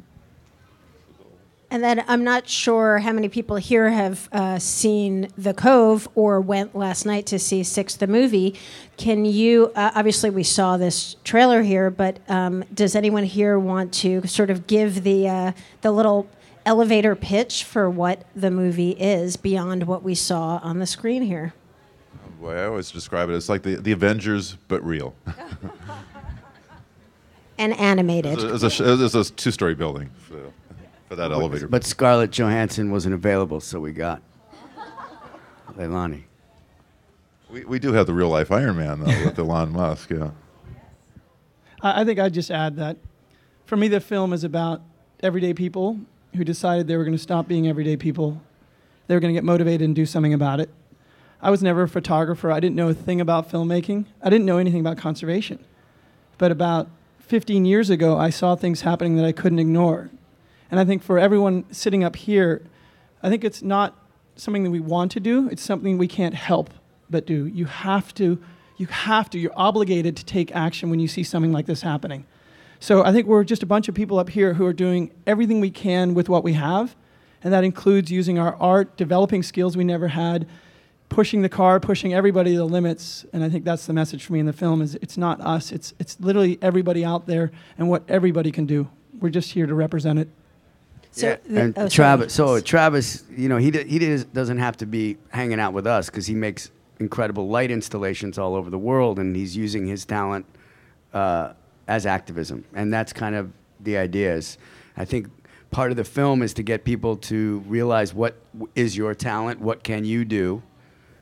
And 1.70 1.82
then 1.82 2.04
I'm 2.06 2.22
not 2.22 2.48
sure 2.48 2.98
how 2.98 3.10
many 3.12 3.28
people 3.28 3.56
here 3.56 3.90
have 3.90 4.28
uh, 4.30 4.58
seen 4.60 5.28
The 5.36 5.54
Cove 5.54 6.08
or 6.14 6.40
went 6.40 6.76
last 6.76 7.04
night 7.04 7.26
to 7.26 7.38
see 7.38 7.64
Six 7.64 7.96
the 7.96 8.06
movie. 8.06 8.54
Can 8.96 9.24
you, 9.24 9.72
uh, 9.74 9.90
obviously, 9.94 10.30
we 10.30 10.44
saw 10.44 10.76
this 10.76 11.16
trailer 11.24 11.62
here, 11.62 11.90
but 11.90 12.20
um, 12.28 12.64
does 12.72 12.94
anyone 12.94 13.24
here 13.24 13.58
want 13.58 13.92
to 13.94 14.24
sort 14.28 14.50
of 14.50 14.68
give 14.68 15.02
the, 15.02 15.28
uh, 15.28 15.52
the 15.80 15.90
little 15.90 16.28
elevator 16.66 17.14
pitch 17.14 17.64
for 17.64 17.90
what 17.90 18.24
the 18.34 18.50
movie 18.50 18.92
is 18.92 19.36
beyond 19.36 19.86
what 19.86 20.02
we 20.02 20.14
saw 20.14 20.58
on 20.62 20.78
the 20.78 20.86
screen 20.86 21.22
here? 21.22 21.54
Oh 22.14 22.30
boy, 22.40 22.54
I 22.54 22.66
always 22.66 22.90
describe 22.90 23.30
it 23.30 23.34
as 23.34 23.48
like 23.48 23.62
the, 23.62 23.76
the 23.76 23.92
Avengers, 23.92 24.56
but 24.68 24.84
real. 24.84 25.14
and 27.58 27.78
animated. 27.78 28.38
It's 28.38 28.62
a, 28.62 29.04
it's 29.04 29.14
a, 29.14 29.20
a 29.20 29.24
two 29.24 29.50
story 29.50 29.74
building. 29.74 30.10
So 30.28 30.52
for 31.08 31.16
that 31.16 31.32
elevator. 31.32 31.68
But 31.68 31.84
Scarlett 31.84 32.30
Johansson 32.30 32.90
wasn't 32.90 33.14
available, 33.14 33.60
so 33.60 33.80
we 33.80 33.92
got 33.92 34.22
Leilani. 35.76 36.24
We, 37.50 37.64
we 37.64 37.78
do 37.78 37.92
have 37.92 38.06
the 38.06 38.14
real 38.14 38.30
life 38.30 38.50
Iron 38.50 38.76
Man 38.76 39.00
though 39.00 39.24
with 39.24 39.38
Elon 39.38 39.72
Musk. 39.72 40.10
Yeah. 40.10 40.30
I 41.82 42.04
think 42.04 42.18
I'd 42.18 42.32
just 42.32 42.50
add 42.50 42.76
that 42.76 42.96
for 43.66 43.76
me, 43.76 43.88
the 43.88 44.00
film 44.00 44.32
is 44.32 44.44
about 44.44 44.82
everyday 45.22 45.54
people 45.54 45.98
who 46.34 46.44
decided 46.44 46.86
they 46.86 46.96
were 46.96 47.04
going 47.04 47.16
to 47.16 47.22
stop 47.22 47.48
being 47.48 47.68
everyday 47.68 47.96
people. 47.96 48.40
They 49.06 49.14
were 49.14 49.20
going 49.20 49.32
to 49.34 49.36
get 49.36 49.44
motivated 49.44 49.82
and 49.82 49.94
do 49.94 50.06
something 50.06 50.34
about 50.34 50.60
it. 50.60 50.70
I 51.40 51.50
was 51.50 51.62
never 51.62 51.82
a 51.82 51.88
photographer. 51.88 52.50
I 52.50 52.60
didn't 52.60 52.76
know 52.76 52.88
a 52.88 52.94
thing 52.94 53.20
about 53.20 53.50
filmmaking. 53.50 54.06
I 54.22 54.30
didn't 54.30 54.46
know 54.46 54.58
anything 54.58 54.80
about 54.80 54.96
conservation. 54.96 55.58
But 56.38 56.50
about 56.50 56.88
15 57.20 57.64
years 57.64 57.90
ago, 57.90 58.16
I 58.16 58.30
saw 58.30 58.56
things 58.56 58.80
happening 58.80 59.16
that 59.16 59.24
I 59.24 59.32
couldn't 59.32 59.58
ignore. 59.58 60.10
And 60.70 60.80
I 60.80 60.84
think 60.84 61.02
for 61.02 61.18
everyone 61.18 61.64
sitting 61.70 62.02
up 62.02 62.16
here, 62.16 62.62
I 63.22 63.28
think 63.28 63.44
it's 63.44 63.62
not 63.62 63.96
something 64.36 64.64
that 64.64 64.70
we 64.70 64.80
want 64.80 65.12
to 65.12 65.20
do, 65.20 65.48
it's 65.48 65.62
something 65.62 65.98
we 65.98 66.08
can't 66.08 66.34
help 66.34 66.70
but 67.08 67.26
do. 67.26 67.46
You 67.46 67.66
have 67.66 68.12
to, 68.14 68.42
you 68.76 68.86
have 68.86 69.30
to, 69.30 69.38
you're 69.38 69.52
obligated 69.56 70.16
to 70.16 70.24
take 70.24 70.54
action 70.54 70.90
when 70.90 70.98
you 70.98 71.08
see 71.08 71.22
something 71.22 71.52
like 71.52 71.66
this 71.66 71.82
happening. 71.82 72.26
So 72.84 73.02
I 73.02 73.12
think 73.12 73.26
we're 73.26 73.44
just 73.44 73.62
a 73.62 73.66
bunch 73.66 73.88
of 73.88 73.94
people 73.94 74.18
up 74.18 74.28
here 74.28 74.52
who 74.52 74.66
are 74.66 74.72
doing 74.74 75.10
everything 75.26 75.58
we 75.58 75.70
can 75.70 76.12
with 76.12 76.28
what 76.28 76.44
we 76.44 76.52
have, 76.52 76.94
and 77.42 77.50
that 77.50 77.64
includes 77.64 78.12
using 78.12 78.38
our 78.38 78.56
art, 78.56 78.98
developing 78.98 79.42
skills 79.42 79.74
we 79.74 79.84
never 79.84 80.08
had, 80.08 80.46
pushing 81.08 81.40
the 81.40 81.48
car, 81.48 81.80
pushing 81.80 82.12
everybody 82.12 82.50
to 82.50 82.58
the 82.58 82.66
limits. 82.66 83.24
And 83.32 83.42
I 83.42 83.48
think 83.48 83.64
that's 83.64 83.86
the 83.86 83.94
message 83.94 84.26
for 84.26 84.34
me 84.34 84.40
in 84.40 84.44
the 84.44 84.52
film 84.52 84.82
is 84.82 84.96
it's 84.96 85.16
not 85.16 85.40
us, 85.40 85.72
it's, 85.72 85.94
it's 85.98 86.20
literally 86.20 86.58
everybody 86.60 87.06
out 87.06 87.26
there 87.26 87.52
and 87.78 87.88
what 87.88 88.02
everybody 88.06 88.52
can 88.52 88.66
do. 88.66 88.86
We're 89.18 89.30
just 89.30 89.52
here 89.52 89.64
to 89.64 89.74
represent 89.74 90.18
it. 90.18 90.28
So 91.10 91.28
yeah. 91.28 91.36
the- 91.46 91.60
and 91.62 91.78
oh. 91.78 91.88
Travis, 91.88 92.34
so 92.34 92.60
Travis, 92.60 93.24
you 93.34 93.48
know, 93.48 93.56
he 93.56 93.70
d- 93.70 93.88
he 93.88 93.98
does, 93.98 94.24
doesn't 94.24 94.58
have 94.58 94.76
to 94.76 94.84
be 94.84 95.16
hanging 95.30 95.58
out 95.58 95.72
with 95.72 95.86
us 95.86 96.10
because 96.10 96.26
he 96.26 96.34
makes 96.34 96.70
incredible 97.00 97.48
light 97.48 97.70
installations 97.70 98.36
all 98.36 98.54
over 98.54 98.68
the 98.68 98.76
world, 98.76 99.18
and 99.18 99.34
he's 99.34 99.56
using 99.56 99.86
his 99.86 100.04
talent 100.04 100.44
uh, 101.14 101.54
as 101.88 102.06
activism, 102.06 102.64
and 102.74 102.92
that's 102.92 103.12
kind 103.12 103.34
of 103.34 103.52
the 103.80 103.96
idea. 103.96 104.34
Is 104.34 104.58
I 104.96 105.04
think 105.04 105.28
part 105.70 105.90
of 105.90 105.96
the 105.96 106.04
film 106.04 106.42
is 106.42 106.54
to 106.54 106.62
get 106.62 106.84
people 106.84 107.16
to 107.16 107.58
realize 107.66 108.14
what 108.14 108.36
is 108.74 108.96
your 108.96 109.14
talent, 109.14 109.60
what 109.60 109.82
can 109.82 110.04
you 110.04 110.24
do. 110.24 110.62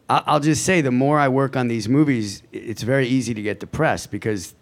I'll 0.08 0.40
just 0.40 0.64
say, 0.66 0.82
the 0.82 0.90
more 0.90 1.18
I 1.18 1.28
work 1.28 1.56
on 1.56 1.68
these 1.68 1.88
movies, 1.88 2.42
it's 2.52 2.82
very 2.82 3.08
easy 3.08 3.32
to 3.32 3.40
get 3.40 3.60
depressed 3.60 4.10
because 4.10 4.54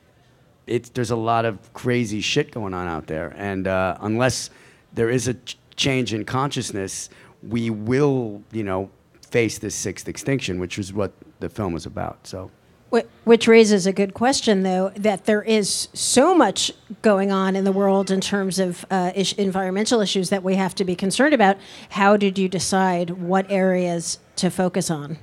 it's 0.69 0.91
there's 0.91 1.11
a 1.11 1.17
lot 1.17 1.45
of 1.45 1.73
crazy 1.73 2.21
shit 2.21 2.53
going 2.53 2.73
on 2.73 2.87
out 2.87 3.09
there, 3.09 3.35
and 3.37 3.67
uh, 3.67 3.97
unless 4.01 4.51
there 4.93 5.11
is 5.11 5.27
a 5.27 5.35
ch- 5.35 5.59
change 5.75 6.15
in 6.15 6.25
consciousness, 6.25 7.11
we 7.43 7.69
will, 7.71 8.43
you 8.53 8.63
know, 8.63 8.91
face 9.29 9.59
this 9.59 9.75
sixth 9.75 10.09
extinction, 10.09 10.61
which 10.61 10.79
is 10.79 10.93
what 10.93 11.13
the 11.41 11.49
film 11.49 11.75
is 11.75 11.87
about. 11.87 12.27
So. 12.27 12.51
Wh- 12.93 13.27
Which 13.27 13.47
raises 13.47 13.87
a 13.87 13.93
good 13.93 14.15
question, 14.15 14.63
though, 14.63 14.91
that 14.97 15.25
there 15.27 15.43
is 15.43 15.89
so 15.93 16.35
much 16.35 16.73
going 17.03 17.31
on 17.31 17.57
in 17.57 17.65
the 17.65 17.73
world 17.73 18.11
in 18.11 18.21
terms 18.21 18.59
of 18.59 18.85
uh, 18.91 19.13
environmental 19.39 20.01
issues 20.01 20.31
that 20.31 20.43
we 20.43 20.57
have 20.57 20.75
to 20.77 20.85
be 20.85 20.97
concerned 20.97 21.35
about. 21.35 21.57
How 21.91 22.17
did 22.17 22.39
you 22.39 22.49
decide 22.49 23.11
what 23.11 23.51
areas 23.51 24.19
to 24.37 24.51
focus 24.51 24.91
on? 24.91 25.19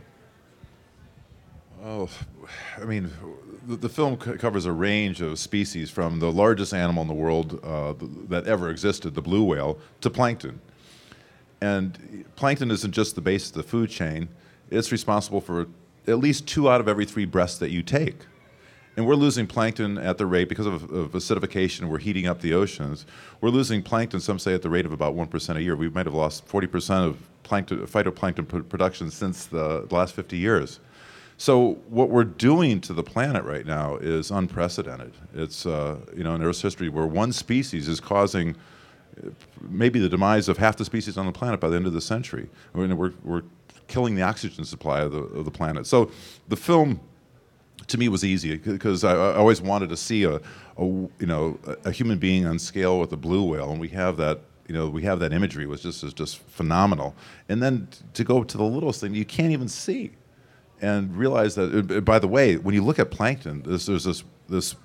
Oh, 1.83 2.09
I 2.77 2.85
mean, 2.85 3.11
the, 3.67 3.75
the 3.75 3.89
film 3.89 4.19
c- 4.19 4.33
covers 4.33 4.65
a 4.65 4.71
range 4.71 5.21
of 5.21 5.37
species 5.37 5.89
from 5.89 6.19
the 6.19 6.31
largest 6.31 6.73
animal 6.73 7.01
in 7.01 7.07
the 7.07 7.13
world 7.13 7.59
uh, 7.63 7.93
th- 7.93 8.11
that 8.29 8.47
ever 8.47 8.69
existed, 8.69 9.13
the 9.13 9.21
blue 9.21 9.43
whale, 9.43 9.77
to 10.01 10.09
plankton. 10.09 10.61
And 11.59 12.25
plankton 12.35 12.71
isn't 12.71 12.91
just 12.91 13.15
the 13.15 13.21
base 13.21 13.49
of 13.49 13.55
the 13.55 13.63
food 13.63 13.89
chain, 13.89 14.29
it's 14.69 14.91
responsible 14.91 15.41
for 15.41 15.67
at 16.07 16.19
least 16.19 16.47
two 16.47 16.69
out 16.69 16.79
of 16.79 16.87
every 16.87 17.05
three 17.05 17.25
breaths 17.25 17.57
that 17.57 17.69
you 17.69 17.83
take. 17.83 18.15
And 18.95 19.05
we're 19.05 19.15
losing 19.15 19.45
plankton 19.45 19.99
at 19.99 20.17
the 20.17 20.25
rate, 20.25 20.49
because 20.49 20.65
of, 20.65 20.91
of 20.91 21.11
acidification, 21.11 21.87
we're 21.87 21.99
heating 21.99 22.25
up 22.25 22.41
the 22.41 22.55
oceans. 22.55 23.05
We're 23.41 23.51
losing 23.51 23.83
plankton, 23.83 24.19
some 24.19 24.39
say, 24.39 24.55
at 24.55 24.63
the 24.63 24.71
rate 24.71 24.87
of 24.87 24.91
about 24.91 25.15
1% 25.15 25.55
a 25.55 25.61
year. 25.61 25.75
We 25.75 25.87
might 25.87 26.07
have 26.07 26.15
lost 26.15 26.47
40% 26.47 27.07
of 27.07 27.17
plankton, 27.43 27.85
phytoplankton 27.85 28.47
pr- 28.47 28.59
production 28.61 29.11
since 29.11 29.45
the, 29.45 29.87
last 29.91 30.15
50 30.15 30.35
years. 30.35 30.79
So 31.37 31.73
what 31.89 32.09
we're 32.09 32.23
doing 32.23 32.81
to 32.81 32.93
the 32.93 33.03
planet 33.03 33.43
right 33.43 33.67
now 33.67 33.97
is 33.97 34.31
unprecedented. 34.31 35.13
It's 35.35 35.67
uh, 35.67 35.99
you 36.15 36.23
know 36.23 36.33
in 36.33 36.41
Earth's 36.41 36.63
history 36.63 36.89
where 36.89 37.05
one 37.05 37.31
species 37.31 37.87
is 37.87 37.99
causing 37.99 38.55
uh, 39.23 39.29
maybe 39.61 39.99
the 39.99 40.09
demise 40.09 40.49
of 40.49 40.57
half 40.57 40.77
the 40.77 40.85
species 40.85 41.15
on 41.15 41.27
the 41.27 41.31
planet 41.31 41.59
by 41.59 41.69
the 41.69 41.75
end 41.75 41.85
of 41.85 41.93
the 41.93 42.01
century. 42.01 42.49
We're, 42.73 43.13
we're 43.23 43.43
killing 43.87 44.15
the 44.15 44.21
oxygen 44.21 44.65
supply 44.65 45.01
of 45.01 45.11
the, 45.11 45.19
of 45.19 45.45
the 45.45 45.51
planet. 45.51 45.85
So 45.87 46.11
the 46.47 46.55
film 46.55 46.99
to 47.87 47.97
me 47.97 48.09
was 48.09 48.23
easy 48.23 48.57
because 48.57 49.03
I, 49.03 49.13
I 49.13 49.35
always 49.35 49.61
wanted 49.61 49.89
to 49.89 49.97
see 49.97 50.23
a, 50.23 50.35
a 50.77 50.83
you 50.83 51.09
know 51.21 51.57
a, 51.85 51.91
human 51.91 52.17
being 52.17 52.45
on 52.45 52.59
scale 52.59 52.99
with 52.99 53.11
a 53.13 53.17
blue 53.17 53.43
whale, 53.43 53.71
and 53.71 53.79
we 53.79 53.89
have 53.89 54.17
that 54.17 54.41
you 54.67 54.73
know 54.73 54.89
we 54.89 55.03
have 55.03 55.19
that 55.19 55.31
imagery 55.33 55.65
was 55.65 55.81
just 55.81 56.03
is 56.03 56.13
just 56.13 56.39
phenomenal. 56.39 57.15
And 57.49 57.61
then 57.61 57.87
to 58.13 58.23
go 58.23 58.43
to 58.43 58.57
the 58.57 58.63
littlest 58.63 59.01
thing 59.01 59.13
you 59.13 59.25
can't 59.25 59.51
even 59.51 59.67
see, 59.67 60.11
and 60.81 61.15
realize 61.15 61.55
that. 61.55 61.91
uh, 61.91 62.01
By 62.01 62.19
the 62.19 62.27
way, 62.27 62.57
when 62.57 62.75
you 62.75 62.83
look 62.83 62.99
at 62.99 63.11
plankton, 63.11 63.63
there's, 63.63 63.85
there's 63.85 64.03
this 64.03 64.23
this 64.49 64.75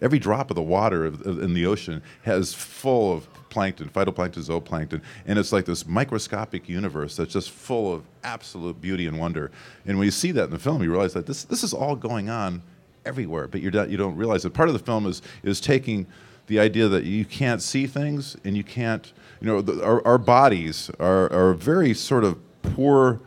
every 0.00 0.18
drop 0.18 0.50
of 0.50 0.54
the 0.56 0.62
water 0.62 1.06
in 1.06 1.54
the 1.54 1.66
ocean 1.66 2.02
has 2.22 2.52
full 2.54 3.12
of 3.12 3.28
plankton, 3.54 3.88
phytoplankton, 3.88 4.44
zooplankton, 4.44 5.00
and 5.26 5.38
it's 5.38 5.52
like 5.52 5.64
this 5.64 5.86
microscopic 5.86 6.68
universe 6.68 7.14
that's 7.14 7.32
just 7.32 7.52
full 7.52 7.94
of 7.94 8.02
absolute 8.24 8.80
beauty 8.80 9.06
and 9.06 9.16
wonder. 9.16 9.52
And 9.86 9.96
when 9.96 10.06
you 10.06 10.10
see 10.10 10.32
that 10.32 10.44
in 10.44 10.50
the 10.50 10.58
film, 10.58 10.82
you 10.82 10.90
realize 10.90 11.14
that 11.14 11.26
this 11.26 11.44
this 11.44 11.62
is 11.62 11.72
all 11.72 11.94
going 11.94 12.28
on 12.28 12.62
everywhere, 13.06 13.46
but 13.46 13.60
you're 13.60 13.70
not, 13.70 13.90
you 13.90 13.96
don't 13.96 14.16
realize 14.16 14.44
it. 14.44 14.50
Part 14.54 14.68
of 14.68 14.72
the 14.72 14.84
film 14.84 15.06
is 15.06 15.22
is 15.44 15.60
taking 15.60 16.08
the 16.48 16.58
idea 16.58 16.88
that 16.88 17.04
you 17.04 17.24
can't 17.24 17.62
see 17.62 17.86
things 17.86 18.36
and 18.44 18.56
you 18.56 18.64
can't, 18.64 19.12
you 19.40 19.46
know, 19.46 19.62
the, 19.62 19.82
our, 19.82 20.04
our 20.04 20.18
bodies 20.18 20.90
are, 20.98 21.32
are 21.32 21.54
very 21.54 21.94
sort 21.94 22.24
of 22.24 22.36
poor 22.62 23.20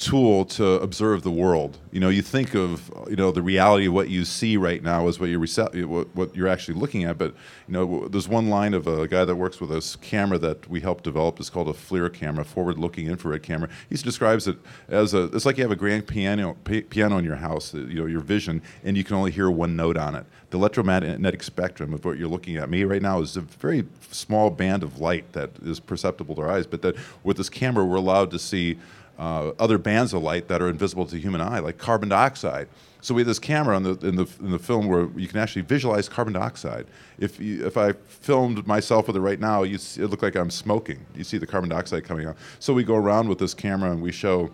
tool 0.00 0.46
to 0.46 0.64
observe 0.80 1.22
the 1.22 1.30
world. 1.30 1.76
You 1.92 2.00
know, 2.00 2.08
you 2.08 2.22
think 2.22 2.54
of 2.54 2.90
you 3.08 3.16
know 3.16 3.30
the 3.30 3.42
reality 3.42 3.86
of 3.86 3.92
what 3.92 4.08
you 4.08 4.24
see 4.24 4.56
right 4.56 4.82
now 4.82 5.06
is 5.08 5.20
what 5.20 5.28
you're 5.28 5.40
rece- 5.40 5.84
what, 5.84 6.08
what 6.16 6.34
you're 6.34 6.48
actually 6.48 6.80
looking 6.80 7.04
at. 7.04 7.18
But 7.18 7.34
you 7.68 7.74
know, 7.74 8.08
there's 8.08 8.26
one 8.26 8.48
line 8.48 8.72
of 8.72 8.86
a 8.86 9.06
guy 9.06 9.26
that 9.26 9.36
works 9.36 9.60
with 9.60 9.68
this 9.68 9.96
camera 9.96 10.38
that 10.38 10.68
we 10.70 10.80
helped 10.80 11.04
develop. 11.04 11.38
It's 11.38 11.50
called 11.50 11.68
a 11.68 11.74
FLIR 11.74 12.12
camera, 12.12 12.44
forward-looking 12.44 13.06
infrared 13.08 13.42
camera. 13.42 13.68
He 13.90 13.96
describes 13.96 14.48
it 14.48 14.56
as 14.88 15.12
a 15.12 15.24
it's 15.24 15.44
like 15.44 15.58
you 15.58 15.64
have 15.64 15.70
a 15.70 15.76
grand 15.76 16.06
piano 16.06 16.56
p- 16.64 16.80
piano 16.80 17.18
in 17.18 17.24
your 17.24 17.36
house. 17.36 17.74
You 17.74 18.00
know, 18.00 18.06
your 18.06 18.22
vision, 18.22 18.62
and 18.82 18.96
you 18.96 19.04
can 19.04 19.16
only 19.16 19.30
hear 19.30 19.50
one 19.50 19.76
note 19.76 19.98
on 19.98 20.14
it. 20.14 20.24
The 20.48 20.56
electromagnetic 20.56 21.42
spectrum 21.42 21.92
of 21.92 22.04
what 22.04 22.18
you're 22.18 22.26
looking 22.26 22.56
at 22.56 22.70
me 22.70 22.84
right 22.84 23.02
now 23.02 23.20
is 23.20 23.36
a 23.36 23.42
very 23.42 23.86
small 24.10 24.50
band 24.50 24.82
of 24.82 24.98
light 24.98 25.32
that 25.34 25.50
is 25.62 25.78
perceptible 25.78 26.34
to 26.36 26.40
our 26.40 26.50
eyes. 26.50 26.66
But 26.66 26.82
that 26.82 26.96
with 27.22 27.36
this 27.36 27.50
camera, 27.50 27.84
we're 27.84 27.96
allowed 27.96 28.30
to 28.32 28.38
see 28.38 28.78
uh, 29.20 29.52
other 29.58 29.76
bands 29.76 30.14
of 30.14 30.22
light 30.22 30.48
that 30.48 30.62
are 30.62 30.68
invisible 30.70 31.04
to 31.04 31.12
the 31.12 31.20
human 31.20 31.42
eye, 31.42 31.58
like 31.58 31.76
carbon 31.76 32.08
dioxide. 32.08 32.66
So 33.02 33.14
we 33.14 33.20
have 33.20 33.26
this 33.26 33.38
camera 33.38 33.76
in 33.76 33.82
the, 33.82 33.98
in 34.06 34.16
the, 34.16 34.26
in 34.40 34.50
the 34.50 34.58
film 34.58 34.88
where 34.88 35.08
you 35.14 35.28
can 35.28 35.38
actually 35.38 35.62
visualize 35.62 36.08
carbon 36.08 36.32
dioxide. 36.32 36.86
If, 37.18 37.38
you, 37.38 37.66
if 37.66 37.76
I 37.76 37.92
filmed 37.92 38.66
myself 38.66 39.06
with 39.06 39.16
it 39.16 39.20
right 39.20 39.38
now, 39.38 39.62
you 39.62 39.76
see, 39.76 40.02
it 40.02 40.08
look 40.08 40.22
like 40.22 40.36
I'm 40.36 40.50
smoking. 40.50 41.04
You 41.14 41.22
see 41.22 41.36
the 41.36 41.46
carbon 41.46 41.68
dioxide 41.68 42.02
coming 42.04 42.26
out. 42.26 42.36
So 42.60 42.72
we 42.72 42.82
go 42.82 42.96
around 42.96 43.28
with 43.28 43.38
this 43.38 43.52
camera 43.52 43.90
and 43.90 44.00
we 44.00 44.10
show 44.10 44.50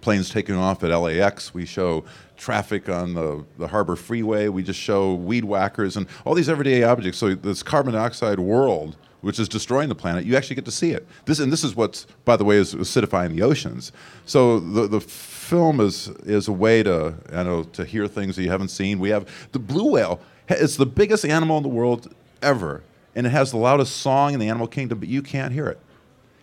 planes 0.00 0.30
taking 0.30 0.54
off 0.54 0.82
at 0.82 0.88
LAX. 0.88 1.52
We 1.52 1.66
show 1.66 2.04
traffic 2.38 2.88
on 2.88 3.12
the, 3.12 3.44
the 3.58 3.68
Harbor 3.68 3.96
Freeway. 3.96 4.48
We 4.48 4.62
just 4.62 4.80
show 4.80 5.14
weed 5.14 5.44
whackers 5.44 5.98
and 5.98 6.06
all 6.24 6.34
these 6.34 6.48
everyday 6.48 6.82
objects. 6.82 7.18
So 7.18 7.34
this 7.34 7.62
carbon 7.62 7.92
dioxide 7.92 8.40
world 8.40 8.96
which 9.22 9.38
is 9.40 9.48
destroying 9.48 9.88
the 9.88 9.94
planet, 9.94 10.24
you 10.24 10.36
actually 10.36 10.56
get 10.56 10.66
to 10.66 10.70
see 10.70 10.90
it. 10.90 11.06
This 11.24 11.38
and 11.38 11.52
this 11.52 11.64
is 11.64 11.74
what's, 11.74 12.06
by 12.24 12.36
the 12.36 12.44
way, 12.44 12.56
is 12.58 12.74
acidifying 12.74 13.34
the 13.34 13.42
oceans. 13.42 13.90
So 14.26 14.60
the 14.60 14.86
the 14.86 15.00
film 15.00 15.80
is 15.80 16.08
is 16.24 16.46
a 16.48 16.52
way 16.52 16.82
to 16.82 17.14
I 17.32 17.42
know 17.42 17.64
to 17.64 17.84
hear 17.84 18.06
things 18.06 18.36
that 18.36 18.42
you 18.42 18.50
haven't 18.50 18.68
seen. 18.68 18.98
We 18.98 19.10
have 19.10 19.26
the 19.52 19.58
blue 19.58 19.92
whale. 19.92 20.20
It's 20.48 20.76
the 20.76 20.86
biggest 20.86 21.24
animal 21.24 21.56
in 21.56 21.62
the 21.62 21.68
world 21.70 22.14
ever, 22.42 22.82
and 23.14 23.26
it 23.26 23.30
has 23.30 23.52
the 23.52 23.56
loudest 23.56 23.96
song 23.96 24.34
in 24.34 24.40
the 24.40 24.48
animal 24.48 24.66
kingdom, 24.66 24.98
but 24.98 25.08
you 25.08 25.22
can't 25.22 25.52
hear 25.52 25.68
it. 25.68 25.80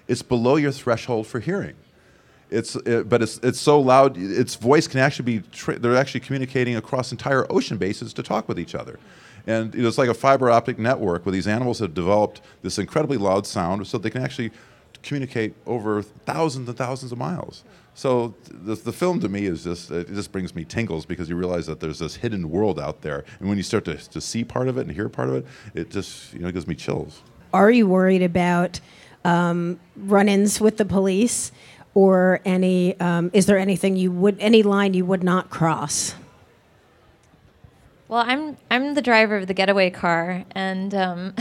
It's 0.07 0.23
below 0.23 0.55
your 0.55 0.71
threshold 0.71 1.27
for 1.27 1.39
hearing. 1.39 1.75
It's, 2.49 2.75
it, 2.77 3.07
but 3.07 3.21
it's, 3.21 3.37
it's 3.43 3.59
so 3.59 3.79
loud, 3.79 4.17
its 4.17 4.55
voice 4.55 4.87
can 4.87 4.99
actually 4.99 5.39
be, 5.39 5.47
tra- 5.51 5.77
they're 5.77 5.95
actually 5.95 6.21
communicating 6.21 6.75
across 6.75 7.11
entire 7.11 7.45
ocean 7.51 7.77
bases 7.77 8.11
to 8.13 8.23
talk 8.23 8.47
with 8.47 8.59
each 8.59 8.73
other. 8.73 8.99
And 9.47 9.73
you 9.73 9.81
know, 9.81 9.87
it's 9.87 9.97
like 9.97 10.09
a 10.09 10.13
fiber 10.13 10.49
optic 10.49 10.77
network 10.77 11.25
where 11.25 11.31
these 11.33 11.47
animals 11.47 11.79
have 11.79 11.93
developed 11.93 12.41
this 12.61 12.77
incredibly 12.77 13.17
loud 13.17 13.45
sound 13.47 13.87
so 13.87 13.97
they 13.97 14.09
can 14.09 14.23
actually 14.23 14.51
communicate 15.01 15.53
over 15.65 16.01
thousands 16.01 16.67
and 16.67 16.77
thousands 16.77 17.11
of 17.11 17.17
miles. 17.17 17.63
So 17.93 18.33
the, 18.49 18.75
the 18.75 18.93
film 18.93 19.19
to 19.21 19.29
me 19.29 19.45
is 19.45 19.63
just, 19.63 19.91
it 19.91 20.07
just 20.07 20.31
brings 20.31 20.55
me 20.55 20.63
tingles 20.65 21.05
because 21.05 21.29
you 21.29 21.35
realize 21.35 21.67
that 21.67 21.79
there's 21.79 21.99
this 21.99 22.15
hidden 22.15 22.49
world 22.49 22.79
out 22.79 23.01
there. 23.01 23.25
And 23.39 23.49
when 23.49 23.57
you 23.57 23.63
start 23.63 23.85
to, 23.85 23.95
to 23.95 24.21
see 24.21 24.43
part 24.43 24.67
of 24.67 24.77
it 24.77 24.81
and 24.81 24.91
hear 24.91 25.09
part 25.09 25.29
of 25.29 25.35
it, 25.35 25.45
it 25.73 25.89
just, 25.89 26.33
you 26.33 26.39
know, 26.39 26.51
gives 26.51 26.67
me 26.67 26.75
chills. 26.75 27.21
Are 27.53 27.71
you 27.71 27.87
worried 27.87 28.21
about 28.21 28.79
um, 29.25 29.79
run-ins 29.97 30.61
with 30.61 30.77
the 30.77 30.85
police, 30.85 31.51
or 31.95 32.39
any? 32.45 32.97
Um, 32.99 33.31
is 33.33 33.47
there 33.47 33.57
anything 33.57 33.95
you 33.97 34.11
would, 34.11 34.37
any 34.39 34.63
line 34.63 34.93
you 34.93 35.05
would 35.05 35.23
not 35.23 35.49
cross? 35.49 36.13
Well, 38.09 38.23
I'm 38.25 38.57
I'm 38.71 38.95
the 38.95 39.03
driver 39.03 39.37
of 39.37 39.45
the 39.45 39.53
getaway 39.53 39.91
car, 39.91 40.43
and 40.53 40.95
um, 40.95 41.35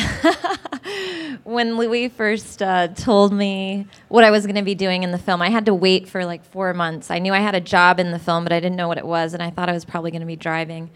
when 1.44 1.78
Louis 1.78 2.10
first 2.10 2.60
uh, 2.60 2.88
told 2.88 3.32
me 3.32 3.86
what 4.08 4.22
I 4.22 4.30
was 4.30 4.44
going 4.44 4.56
to 4.56 4.62
be 4.62 4.74
doing 4.74 5.02
in 5.02 5.10
the 5.10 5.16
film, 5.16 5.40
I 5.40 5.48
had 5.48 5.64
to 5.64 5.74
wait 5.74 6.10
for 6.10 6.26
like 6.26 6.44
four 6.44 6.74
months. 6.74 7.10
I 7.10 7.20
knew 7.20 7.32
I 7.32 7.38
had 7.38 7.54
a 7.54 7.60
job 7.60 7.98
in 7.98 8.10
the 8.10 8.18
film, 8.18 8.44
but 8.44 8.52
I 8.52 8.60
didn't 8.60 8.76
know 8.76 8.86
what 8.86 8.98
it 8.98 9.06
was, 9.06 9.32
and 9.32 9.42
I 9.42 9.48
thought 9.48 9.70
I 9.70 9.72
was 9.72 9.86
probably 9.86 10.10
going 10.10 10.20
to 10.20 10.26
be 10.26 10.36
driving. 10.36 10.90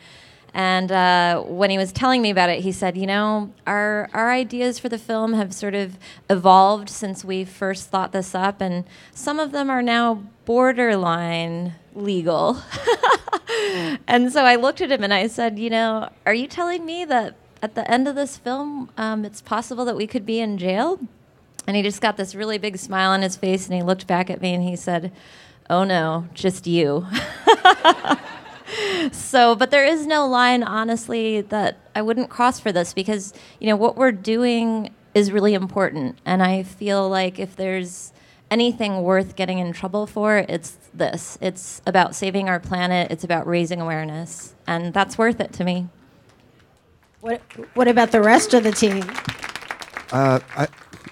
And 0.52 0.92
uh, 0.92 1.40
when 1.40 1.70
he 1.70 1.78
was 1.78 1.90
telling 1.90 2.20
me 2.20 2.28
about 2.28 2.50
it, 2.50 2.60
he 2.60 2.70
said, 2.70 2.98
"You 2.98 3.06
know, 3.06 3.54
our 3.66 4.10
our 4.12 4.30
ideas 4.30 4.78
for 4.78 4.90
the 4.90 4.98
film 4.98 5.32
have 5.32 5.54
sort 5.54 5.74
of 5.74 5.96
evolved 6.28 6.90
since 6.90 7.24
we 7.24 7.46
first 7.46 7.88
thought 7.88 8.12
this 8.12 8.34
up, 8.34 8.60
and 8.60 8.84
some 9.14 9.40
of 9.40 9.52
them 9.52 9.70
are 9.70 9.80
now 9.80 10.22
borderline 10.44 11.74
legal." 11.94 12.58
and 14.08 14.32
so 14.32 14.44
I 14.44 14.56
looked 14.56 14.80
at 14.80 14.90
him 14.90 15.04
and 15.04 15.14
I 15.14 15.26
said, 15.26 15.58
"You 15.58 15.70
know, 15.70 16.08
are 16.26 16.34
you 16.34 16.46
telling 16.46 16.84
me 16.84 17.04
that 17.04 17.36
at 17.62 17.74
the 17.74 17.88
end 17.90 18.08
of 18.08 18.14
this 18.14 18.36
film, 18.36 18.90
um, 18.96 19.24
it's 19.24 19.40
possible 19.40 19.84
that 19.84 19.96
we 19.96 20.06
could 20.06 20.26
be 20.26 20.40
in 20.40 20.58
jail?" 20.58 20.98
And 21.66 21.76
he 21.76 21.82
just 21.82 22.00
got 22.00 22.16
this 22.16 22.34
really 22.34 22.58
big 22.58 22.76
smile 22.76 23.10
on 23.10 23.22
his 23.22 23.36
face, 23.36 23.66
and 23.66 23.74
he 23.74 23.82
looked 23.82 24.06
back 24.06 24.30
at 24.30 24.40
me 24.40 24.54
and 24.54 24.62
he 24.62 24.76
said, 24.76 25.12
"Oh 25.70 25.84
no, 25.84 26.28
just 26.34 26.66
you." 26.66 27.06
so, 29.12 29.54
but 29.54 29.70
there 29.70 29.84
is 29.84 30.06
no 30.06 30.26
line, 30.26 30.62
honestly, 30.62 31.40
that 31.42 31.78
I 31.94 32.02
wouldn't 32.02 32.30
cross 32.30 32.60
for 32.60 32.72
this 32.72 32.94
because, 32.94 33.32
you 33.60 33.68
know, 33.68 33.76
what 33.76 33.96
we're 33.96 34.12
doing 34.12 34.90
is 35.14 35.32
really 35.32 35.54
important. 35.54 36.18
And 36.24 36.42
I 36.42 36.62
feel 36.62 37.08
like 37.08 37.38
if 37.38 37.56
there's 37.56 38.12
anything 38.52 39.02
worth 39.02 39.34
getting 39.34 39.58
in 39.58 39.72
trouble 39.72 40.06
for, 40.06 40.44
it's 40.48 40.76
this. 40.92 41.38
It's 41.40 41.80
about 41.86 42.14
saving 42.14 42.48
our 42.48 42.60
planet, 42.60 43.10
it's 43.10 43.24
about 43.24 43.46
raising 43.46 43.80
awareness. 43.80 44.54
And 44.66 44.92
that's 44.92 45.16
worth 45.16 45.40
it 45.40 45.52
to 45.54 45.64
me. 45.64 45.88
What, 47.22 47.40
what 47.74 47.88
about 47.88 48.10
the 48.12 48.20
rest 48.20 48.52
of 48.52 48.62
the 48.62 48.72
team? 48.72 49.04
Uh, 50.12 50.40
I, 50.56 50.68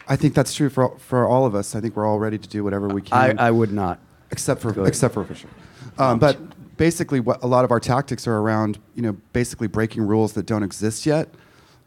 I 0.06 0.16
think 0.16 0.34
that's 0.34 0.52
true 0.54 0.68
for 0.68 0.98
for 0.98 1.26
all 1.26 1.46
of 1.46 1.54
us. 1.54 1.74
I 1.74 1.80
think 1.80 1.96
we're 1.96 2.06
all 2.06 2.18
ready 2.18 2.36
to 2.36 2.48
do 2.48 2.62
whatever 2.62 2.88
we 2.88 3.00
can. 3.00 3.38
I, 3.38 3.48
I 3.48 3.50
would 3.50 3.72
not. 3.72 3.98
except 4.30 4.60
for 4.60 4.86
except 4.86 5.14
for 5.14 5.24
Fisher. 5.24 5.48
Um, 5.98 6.18
but 6.18 6.38
basically, 6.76 7.20
what 7.20 7.42
a 7.42 7.46
lot 7.46 7.64
of 7.64 7.70
our 7.70 7.80
tactics 7.80 8.26
are 8.26 8.38
around, 8.38 8.78
you 8.94 9.02
know, 9.02 9.12
basically 9.32 9.66
breaking 9.66 10.02
rules 10.02 10.32
that 10.34 10.46
don't 10.46 10.62
exist 10.62 11.06
yet. 11.06 11.28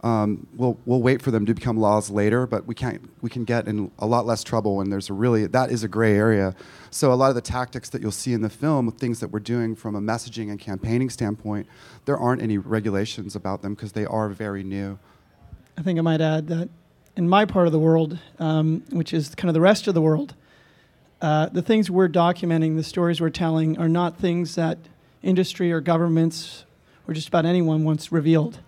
Um, 0.03 0.48
we'll 0.57 0.77
we'll 0.86 1.01
wait 1.01 1.22
for 1.22 1.31
them 1.31 1.45
to 1.45 1.53
become 1.53 1.77
laws 1.77 2.10
later, 2.10 2.45
but 2.45 2.67
we 2.67 2.75
can't 2.75 3.10
we 3.22 3.29
can 3.29 3.45
get 3.45 3.67
in 3.67 3.89
a 3.98 4.05
lot 4.05 4.25
less 4.25 4.43
trouble 4.43 4.75
when 4.75 4.89
there's 4.89 5.10
a 5.10 5.13
really 5.13 5.48
that 5.48 5.72
is 5.72 5.83
a 5.83 5.88
gray 5.88 6.15
area. 6.15 6.55
So 6.91 7.13
a 7.13 7.15
lot 7.15 7.29
of 7.29 7.36
the 7.36 7.41
tactics 7.41 7.89
that 7.89 8.01
you'll 8.01 8.12
see 8.12 8.33
in 8.33 8.41
the 8.41 8.50
film, 8.50 8.91
things 8.91 9.22
that 9.22 9.29
we're 9.29 9.39
doing 9.39 9.75
from 9.75 9.95
a 9.95 10.01
messaging 10.01 10.50
and 10.50 10.60
campaigning 10.60 11.10
standpoint, 11.10 11.67
there 12.03 12.17
aren't 12.17 12.41
any 12.41 12.57
regulations 12.57 13.33
about 13.33 13.62
them 13.62 13.75
because 13.75 13.93
they 13.93 14.05
are 14.05 14.27
very 14.29 14.63
new. 14.63 15.00
I 15.77 15.81
think 15.81 15.98
I 15.98 16.01
might 16.01 16.22
add 16.22 16.48
that 16.48 16.69
in 17.15 17.29
my 17.29 17.45
part 17.45 17.67
of 17.67 17.72
the 17.72 17.79
world, 17.79 18.19
um, 18.39 18.83
which 18.89 19.13
is 19.13 19.33
kind 19.36 19.50
of 19.50 19.53
the 19.53 19.62
rest 19.62 19.88
of 19.88 19.93
the 19.93 20.01
world, 20.01 20.36
uh, 21.22 21.48
the 21.48 21.62
things 21.62 21.89
we're 21.89 22.10
documenting, 22.10 22.75
the 22.75 22.83
stories 22.83 23.22
we're 23.22 23.29
telling, 23.29 23.77
are 23.77 23.89
not 23.89 24.17
things 24.17 24.55
that 24.55 24.77
industry 25.22 25.72
or 25.72 25.79
governments 25.79 26.65
or 27.07 27.13
just 27.13 27.29
about 27.29 27.45
anyone 27.45 27.83
wants 27.83 28.12
revealed. 28.12 28.60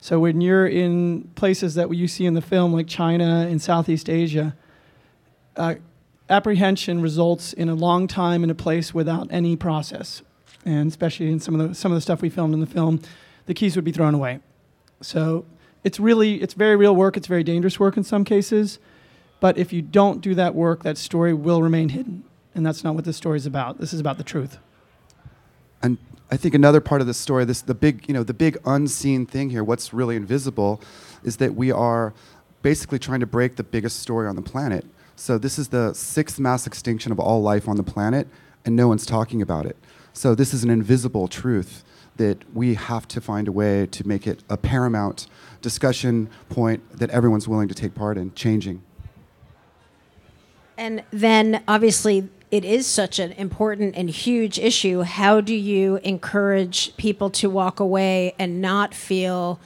So 0.00 0.20
when 0.20 0.40
you're 0.40 0.66
in 0.66 1.24
places 1.34 1.74
that 1.74 1.92
you 1.94 2.06
see 2.06 2.24
in 2.24 2.34
the 2.34 2.42
film, 2.42 2.72
like 2.72 2.86
China 2.86 3.46
and 3.48 3.60
Southeast 3.60 4.08
Asia, 4.08 4.54
uh, 5.56 5.74
apprehension 6.30 7.00
results 7.00 7.52
in 7.52 7.68
a 7.68 7.74
long 7.74 8.06
time 8.06 8.44
in 8.44 8.50
a 8.50 8.54
place 8.54 8.94
without 8.94 9.26
any 9.30 9.56
process, 9.56 10.22
and 10.64 10.88
especially 10.88 11.30
in 11.30 11.40
some 11.40 11.58
of 11.58 11.68
the 11.68 11.74
some 11.74 11.90
of 11.90 11.96
the 11.96 12.00
stuff 12.00 12.22
we 12.22 12.28
filmed 12.28 12.54
in 12.54 12.60
the 12.60 12.66
film, 12.66 13.00
the 13.46 13.54
keys 13.54 13.74
would 13.74 13.84
be 13.84 13.92
thrown 13.92 14.14
away. 14.14 14.40
So 15.00 15.44
it's 15.82 15.98
really 15.98 16.40
it's 16.42 16.54
very 16.54 16.76
real 16.76 16.94
work. 16.94 17.16
It's 17.16 17.26
very 17.26 17.44
dangerous 17.44 17.80
work 17.80 17.96
in 17.96 18.04
some 18.04 18.24
cases, 18.24 18.78
but 19.40 19.58
if 19.58 19.72
you 19.72 19.82
don't 19.82 20.20
do 20.20 20.34
that 20.36 20.54
work, 20.54 20.84
that 20.84 20.98
story 20.98 21.34
will 21.34 21.62
remain 21.62 21.90
hidden. 21.90 22.24
and 22.54 22.66
that's 22.66 22.82
not 22.82 22.94
what 22.94 23.04
this 23.04 23.16
story 23.16 23.36
is 23.36 23.46
about. 23.46 23.78
This 23.78 23.92
is 23.92 24.00
about 24.00 24.18
the 24.18 24.24
truth. 24.24 24.58
And 25.80 25.96
I 26.30 26.36
think 26.36 26.54
another 26.54 26.80
part 26.80 27.00
of 27.00 27.06
the 27.06 27.14
story, 27.14 27.44
this 27.44 27.62
the 27.62 27.74
big, 27.74 28.06
you 28.06 28.14
know, 28.14 28.22
the 28.22 28.34
big 28.34 28.58
unseen 28.66 29.24
thing 29.24 29.50
here, 29.50 29.64
what's 29.64 29.94
really 29.94 30.16
invisible, 30.16 30.80
is 31.24 31.38
that 31.38 31.54
we 31.54 31.72
are 31.72 32.12
basically 32.62 32.98
trying 32.98 33.20
to 33.20 33.26
break 33.26 33.56
the 33.56 33.62
biggest 33.64 34.00
story 34.00 34.28
on 34.28 34.36
the 34.36 34.42
planet. 34.42 34.84
So 35.16 35.38
this 35.38 35.58
is 35.58 35.68
the 35.68 35.94
sixth 35.94 36.38
mass 36.38 36.66
extinction 36.66 37.12
of 37.12 37.18
all 37.18 37.40
life 37.40 37.66
on 37.66 37.76
the 37.76 37.82
planet, 37.82 38.28
and 38.64 38.76
no 38.76 38.88
one's 38.88 39.06
talking 39.06 39.40
about 39.40 39.64
it. 39.66 39.76
So 40.12 40.34
this 40.34 40.52
is 40.52 40.64
an 40.64 40.70
invisible 40.70 41.28
truth 41.28 41.82
that 42.16 42.38
we 42.54 42.74
have 42.74 43.08
to 43.08 43.20
find 43.20 43.48
a 43.48 43.52
way 43.52 43.86
to 43.86 44.06
make 44.06 44.26
it 44.26 44.42
a 44.50 44.56
paramount 44.56 45.28
discussion 45.62 46.28
point 46.48 46.98
that 46.98 47.10
everyone's 47.10 47.48
willing 47.48 47.68
to 47.68 47.74
take 47.74 47.94
part 47.94 48.18
in 48.18 48.34
changing. 48.34 48.82
And 50.76 51.02
then 51.10 51.62
obviously 51.66 52.28
it 52.50 52.64
is 52.64 52.86
such 52.86 53.18
an 53.18 53.32
important 53.32 53.94
and 53.96 54.08
huge 54.08 54.58
issue. 54.58 55.02
How 55.02 55.40
do 55.40 55.54
you 55.54 55.96
encourage 55.96 56.96
people 56.96 57.30
to 57.30 57.50
walk 57.50 57.80
away 57.80 58.34
and 58.38 58.60
not 58.62 58.94
feel 58.94 59.60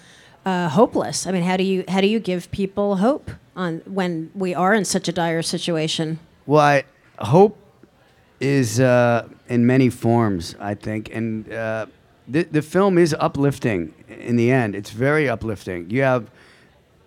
uh, 0.45 0.69
hopeless? 0.69 1.27
I 1.27 1.33
mean, 1.33 1.43
how 1.43 1.57
do 1.57 1.65
you 1.65 1.85
how 1.89 2.01
do 2.01 2.09
you 2.09 2.19
give 2.19 2.51
people 2.51 2.97
hope 2.97 3.31
on 3.55 3.83
when 3.87 4.31
we 4.35 4.55
are 4.55 4.75
in 4.75 4.85
such 4.85 5.09
a 5.09 5.13
dire 5.13 5.43
situation? 5.43 6.19
Well, 6.47 6.61
I, 6.61 6.85
hope 7.19 7.57
is 8.41 8.81
uh, 8.81 9.29
in 9.49 9.65
many 9.65 9.89
forms, 9.89 10.57
I 10.59 10.75
think, 10.75 11.15
and 11.15 11.51
uh, 11.53 11.87
the 12.27 12.43
the 12.45 12.63
film 12.63 12.99
is 12.99 13.15
uplifting. 13.19 13.95
In 14.09 14.37
the 14.37 14.51
end, 14.51 14.75
it's 14.75 14.91
very 14.91 15.29
uplifting. 15.29 15.89
You 15.91 16.03
have 16.03 16.31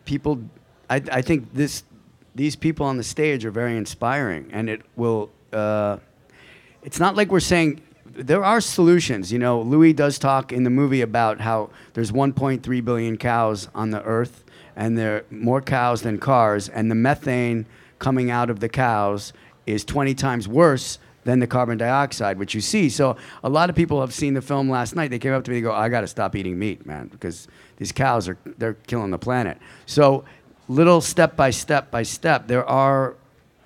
people. 0.05 0.41
I, 0.89 1.01
I 1.11 1.21
think 1.21 1.53
this 1.53 1.83
these 2.33 2.55
people 2.55 2.85
on 2.85 2.97
the 2.97 3.03
stage 3.03 3.43
are 3.45 3.51
very 3.51 3.75
inspiring, 3.75 4.49
and 4.51 4.69
it 4.69 4.81
will. 4.95 5.29
Uh, 5.51 5.97
it's 6.83 6.99
not 6.99 7.15
like 7.15 7.31
we're 7.31 7.39
saying 7.39 7.81
there 8.05 8.43
are 8.43 8.61
solutions. 8.61 9.31
You 9.31 9.39
know, 9.39 9.61
Louis 9.61 9.93
does 9.93 10.17
talk 10.17 10.51
in 10.51 10.63
the 10.63 10.69
movie 10.69 11.01
about 11.01 11.41
how 11.41 11.69
there's 11.93 12.11
1.3 12.11 12.85
billion 12.85 13.17
cows 13.17 13.67
on 13.75 13.91
the 13.91 14.01
earth, 14.03 14.43
and 14.75 14.97
there 14.97 15.17
are 15.17 15.25
more 15.29 15.61
cows 15.61 16.01
than 16.01 16.17
cars, 16.17 16.69
and 16.69 16.89
the 16.89 16.95
methane 16.95 17.65
coming 17.99 18.29
out 18.29 18.49
of 18.49 18.59
the 18.59 18.69
cows 18.69 19.33
is 19.65 19.83
20 19.83 20.13
times 20.13 20.47
worse 20.47 20.99
than 21.23 21.39
the 21.39 21.47
carbon 21.47 21.77
dioxide, 21.77 22.37
which 22.37 22.53
you 22.53 22.61
see. 22.61 22.87
So 22.87 23.17
a 23.43 23.49
lot 23.49 23.69
of 23.69 23.75
people 23.75 23.99
have 23.99 24.13
seen 24.13 24.35
the 24.35 24.41
film 24.41 24.69
last 24.69 24.95
night. 24.95 25.09
They 25.09 25.19
came 25.19 25.33
up 25.33 25.43
to 25.45 25.51
me 25.51 25.57
and 25.57 25.65
go, 25.65 25.73
I 25.73 25.89
got 25.89 26.01
to 26.01 26.07
stop 26.07 26.35
eating 26.35 26.57
meat, 26.57 26.85
man, 26.85 27.07
because 27.07 27.47
these 27.77 27.91
cows 27.91 28.29
are 28.29 28.37
they're 28.57 28.75
killing 28.87 29.11
the 29.11 29.17
planet. 29.17 29.57
So 29.87 30.23
little 30.67 31.01
step 31.01 31.35
by 31.35 31.49
step 31.49 31.91
by 31.91 32.03
step, 32.03 32.47
there 32.47 32.65
are 32.65 33.15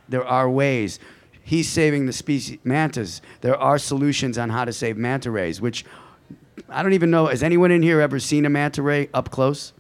there 0.08 0.26
are 0.26 0.50
ways. 0.50 1.00
He's 1.50 1.68
saving 1.68 2.06
the 2.06 2.14
species 2.14 2.60
mantas. 2.64 3.24
There 3.42 3.58
are 3.58 3.80
solutions 3.80 4.38
on 4.38 4.52
how 4.52 4.66
to 4.66 4.72
save 4.72 4.98
manta 4.98 5.32
rays, 5.32 5.60
which 5.60 5.84
I 6.70 6.84
don't 6.84 6.94
even 6.94 7.10
know. 7.10 7.26
Has 7.26 7.42
anyone 7.42 7.72
in 7.72 7.82
here 7.82 8.00
ever 8.02 8.20
seen 8.20 8.46
a 8.46 8.52
manta 8.52 8.84
ray 8.84 9.10
up 9.16 9.32
close? 9.32 9.74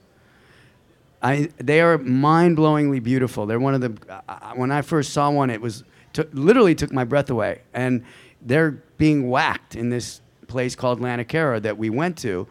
I, 1.21 1.51
they 1.57 1.79
are 1.79 1.99
mind-blowingly 1.99 3.03
beautiful. 3.03 3.45
They're 3.45 3.59
one 3.59 3.75
of 3.75 3.81
the. 3.81 3.95
Uh, 4.27 4.53
when 4.55 4.71
I 4.71 4.81
first 4.81 5.13
saw 5.13 5.29
one, 5.29 5.51
it 5.51 5.61
was 5.61 5.83
took, 6.11 6.29
literally 6.33 6.73
took 6.73 6.91
my 6.91 7.03
breath 7.03 7.29
away. 7.29 7.61
And 7.71 8.03
they're 8.41 8.71
being 8.97 9.29
whacked 9.29 9.75
in 9.75 9.91
this 9.91 10.21
place 10.47 10.73
called 10.73 10.99
Lamakera 10.99 11.61
that 11.61 11.77
we 11.77 11.91
went 11.91 12.17
to 12.19 12.47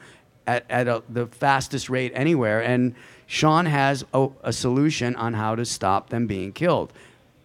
at, 0.47 0.65
at 0.71 0.87
a, 0.87 1.03
the 1.09 1.27
fastest 1.27 1.91
rate 1.91 2.13
anywhere. 2.15 2.63
And 2.63 2.95
Sean 3.27 3.67
has 3.67 4.05
a, 4.15 4.29
a 4.45 4.53
solution 4.53 5.17
on 5.17 5.35
how 5.35 5.57
to 5.57 5.65
stop 5.65 6.11
them 6.11 6.29
being 6.29 6.53
killed 6.53 6.93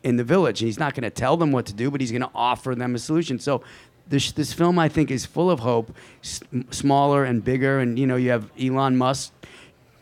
in 0.04 0.18
the 0.18 0.24
village. 0.24 0.62
And 0.62 0.68
he's 0.68 0.80
not 0.80 0.94
going 0.94 1.04
to 1.04 1.10
tell 1.10 1.38
them 1.38 1.52
what 1.52 1.66
to 1.68 1.74
do, 1.74 1.90
but 1.90 2.02
he's 2.02 2.12
going 2.12 2.22
to 2.22 2.30
offer 2.36 2.76
them 2.76 2.96
a 2.96 3.00
solution. 3.00 3.40
So 3.40 3.64
this, 4.08 4.32
this 4.34 4.54
film, 4.54 4.78
I 4.78 4.90
think, 4.90 5.10
is 5.12 5.26
full 5.26 5.50
of 5.50 5.62
hope, 5.62 5.96
s- 6.24 6.42
smaller 6.72 7.24
and 7.24 7.44
bigger. 7.44 7.80
And, 7.80 7.98
you 7.98 8.06
know, 8.06 8.16
you 8.18 8.30
have 8.32 8.52
Elon 8.62 8.98
Musk 8.98 9.32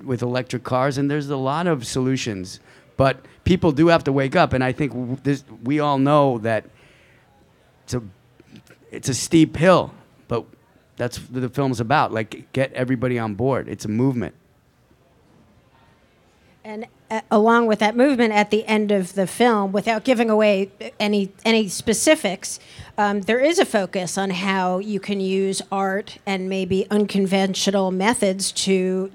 with 0.04 0.22
electric 0.22 0.64
cars, 0.64 0.98
and 0.98 1.10
there's 1.10 1.30
a 1.30 1.38
lot 1.38 1.68
of 1.68 1.86
solutions. 1.86 2.60
But 2.98 3.24
people 3.44 3.72
do 3.72 3.88
have 3.88 4.04
to 4.06 4.12
wake 4.12 4.36
up, 4.36 4.54
and 4.54 4.64
I 4.64 4.72
think 4.72 4.92
w- 4.92 5.18
this, 5.24 5.44
we 5.64 5.80
all 5.80 5.98
know 6.00 6.40
that 6.40 6.66
it's 7.84 7.94
a 7.94 8.02
it's 8.92 9.10
a 9.10 9.14
steep 9.14 9.56
hill, 9.56 9.94
but 10.28 10.46
that's 10.98 11.18
what 11.18 11.42
the 11.42 11.50
film's 11.50 11.80
about. 11.80 12.12
Like, 12.12 12.52
get 12.52 12.74
everybody 12.74 13.18
on 13.18 13.36
board. 13.36 13.70
It's 13.70 13.86
a 13.86 13.88
movement. 13.88 14.36
And 16.64 16.86
uh, 17.10 17.22
along 17.32 17.66
with 17.66 17.80
that 17.80 17.96
movement, 17.96 18.34
at 18.34 18.52
the 18.52 18.66
end 18.66 18.92
of 18.92 19.14
the 19.14 19.26
film, 19.26 19.72
without 19.72 20.04
giving 20.04 20.30
away 20.30 20.72
any 21.00 21.32
any 21.44 21.68
specifics, 21.68 22.60
um, 22.98 23.22
there 23.22 23.40
is 23.40 23.58
a 23.58 23.66
focus 23.66 24.18
on 24.18 24.30
how 24.30 24.78
you 24.78 25.00
can 25.00 25.20
use 25.20 25.62
art 25.72 26.20
and 26.26 26.50
maybe 26.50 26.86
unconventional 26.92 27.90
methods 27.90 28.52
to 28.52 29.12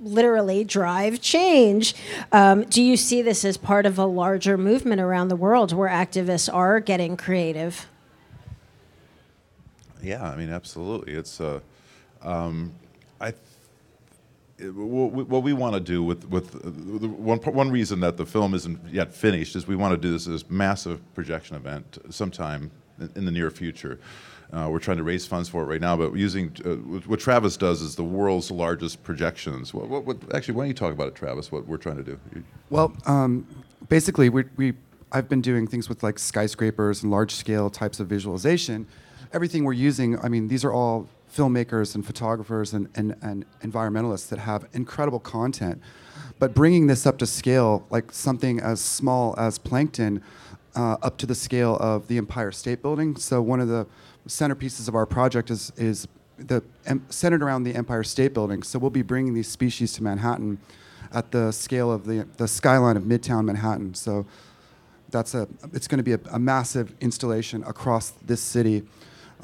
literally 0.00 0.62
drive 0.62 1.20
change. 1.20 1.94
Um, 2.30 2.62
do 2.64 2.80
you 2.82 2.96
see 2.96 3.22
this 3.22 3.44
as 3.44 3.56
part 3.56 3.86
of 3.86 3.98
a 3.98 4.06
larger 4.06 4.56
movement 4.56 5.00
around 5.00 5.28
the 5.28 5.36
world 5.36 5.72
where 5.72 5.88
activists 5.88 6.52
are 6.52 6.78
getting 6.78 7.16
creative? 7.16 7.86
Yeah, 10.00 10.22
I 10.22 10.36
mean, 10.36 10.50
absolutely. 10.50 11.14
It's 11.14 11.40
uh, 11.40 11.58
um, 12.22 12.72
I. 13.20 13.28
It, 13.28 13.38
what 14.60 15.42
we, 15.42 15.52
want 15.52 15.74
to 15.74 15.80
do 15.80 16.02
with 16.02 16.28
with 16.28 16.54
uh, 16.54 16.68
one 17.08 17.38
one 17.38 17.70
reason 17.70 18.00
that 18.00 18.16
the 18.16 18.26
film 18.26 18.54
isn't 18.54 18.78
yet 18.88 19.12
finished 19.12 19.56
is 19.56 19.66
we 19.66 19.76
want 19.76 19.92
to 19.92 19.96
do 19.96 20.12
this 20.12 20.28
as 20.28 20.48
massive 20.48 21.00
projection 21.14 21.56
event 21.56 21.98
sometime 22.10 22.70
in, 23.00 23.10
in 23.16 23.24
the 23.24 23.32
near 23.32 23.50
future. 23.50 23.98
Uh, 24.52 24.68
we're 24.70 24.78
trying 24.78 24.98
to 24.98 25.02
raise 25.02 25.26
funds 25.26 25.48
for 25.48 25.62
it 25.62 25.66
right 25.66 25.80
now, 25.80 25.96
but 25.96 26.14
using 26.14 26.54
uh, 26.64 26.74
what 27.08 27.18
Travis 27.18 27.56
does 27.56 27.82
is 27.82 27.96
the 27.96 28.04
world's 28.04 28.52
largest 28.52 29.02
projections. 29.02 29.74
What, 29.74 29.88
what, 29.88 30.04
what, 30.04 30.16
actually, 30.32 30.54
why 30.54 30.62
don't 30.62 30.68
you 30.68 30.74
talk 30.74 30.92
about 30.92 31.08
it, 31.08 31.16
Travis? 31.16 31.50
What 31.50 31.66
we're 31.66 31.76
trying 31.76 31.96
to 31.96 32.04
do? 32.04 32.20
Well, 32.70 32.94
um, 33.06 33.48
basically, 33.88 34.28
we, 34.28 34.44
we 34.56 34.74
I've 35.10 35.28
been 35.28 35.40
doing 35.40 35.66
things 35.66 35.88
with 35.88 36.04
like 36.04 36.18
skyscrapers 36.18 37.02
and 37.02 37.10
large 37.10 37.34
scale 37.34 37.68
types 37.70 37.98
of 37.98 38.06
visualization. 38.06 38.86
Everything 39.32 39.64
we're 39.64 39.72
using, 39.72 40.20
I 40.20 40.28
mean, 40.28 40.46
these 40.46 40.64
are 40.64 40.72
all 40.72 41.08
filmmakers 41.34 41.94
and 41.94 42.06
photographers 42.06 42.72
and, 42.72 42.88
and, 42.94 43.16
and 43.22 43.44
environmentalists 43.60 44.28
that 44.28 44.38
have 44.38 44.66
incredible 44.72 45.20
content. 45.20 45.80
But 46.38 46.54
bringing 46.54 46.86
this 46.86 47.06
up 47.06 47.18
to 47.18 47.26
scale, 47.26 47.86
like 47.90 48.12
something 48.12 48.60
as 48.60 48.80
small 48.80 49.34
as 49.38 49.58
plankton, 49.58 50.22
uh, 50.76 50.96
up 51.02 51.16
to 51.18 51.26
the 51.26 51.34
scale 51.34 51.76
of 51.76 52.08
the 52.08 52.18
Empire 52.18 52.52
State 52.52 52.82
Building. 52.82 53.16
So 53.16 53.40
one 53.40 53.60
of 53.60 53.68
the 53.68 53.86
centerpieces 54.26 54.88
of 54.88 54.94
our 54.94 55.06
project 55.06 55.50
is 55.50 55.72
is 55.76 56.08
the 56.36 56.62
centered 57.10 57.42
around 57.42 57.62
the 57.62 57.74
Empire 57.74 58.02
State 58.02 58.34
Building. 58.34 58.62
So 58.62 58.78
we'll 58.78 58.90
be 58.90 59.02
bringing 59.02 59.34
these 59.34 59.48
species 59.48 59.92
to 59.94 60.02
Manhattan 60.02 60.58
at 61.12 61.30
the 61.30 61.52
scale 61.52 61.92
of 61.92 62.06
the 62.06 62.26
the 62.36 62.48
skyline 62.48 62.96
of 62.96 63.04
Midtown 63.04 63.44
Manhattan. 63.44 63.94
So 63.94 64.26
that's 65.10 65.34
a 65.34 65.46
it's 65.72 65.86
going 65.86 65.98
to 65.98 66.04
be 66.04 66.12
a, 66.12 66.20
a, 66.32 66.38
massive 66.38 66.94
installation 67.00 67.62
across 67.64 68.10
this 68.10 68.40
city. 68.40 68.82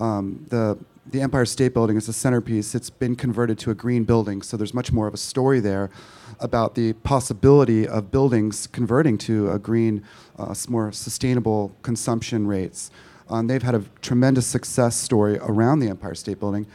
Um, 0.00 0.46
the 0.48 0.78
the 1.06 1.20
Empire 1.20 1.46
State 1.46 1.72
Building 1.72 1.96
is 1.96 2.06
the 2.06 2.12
centerpiece. 2.12 2.74
It's 2.74 2.90
been 2.90 3.16
converted 3.16 3.58
to 3.60 3.70
a 3.70 3.74
green 3.74 4.04
building, 4.04 4.42
so 4.42 4.56
there's 4.56 4.74
much 4.74 4.92
more 4.92 5.06
of 5.06 5.14
a 5.14 5.18
story 5.18 5.58
there 5.58 5.90
about 6.38 6.74
the 6.74 6.92
possibility 6.92 7.88
of 7.88 8.10
buildings 8.10 8.66
converting 8.66 9.16
to 9.18 9.50
a 9.50 9.58
green, 9.58 10.04
uh, 10.38 10.54
more 10.68 10.92
sustainable 10.92 11.74
consumption 11.82 12.46
rates. 12.46 12.90
Um, 13.28 13.46
they've 13.46 13.62
had 13.62 13.74
a 13.74 13.84
tremendous 14.02 14.46
success 14.46 14.96
story 14.96 15.38
around 15.38 15.80
the 15.80 15.88
Empire 15.88 16.14
State 16.14 16.38
Building. 16.38 16.66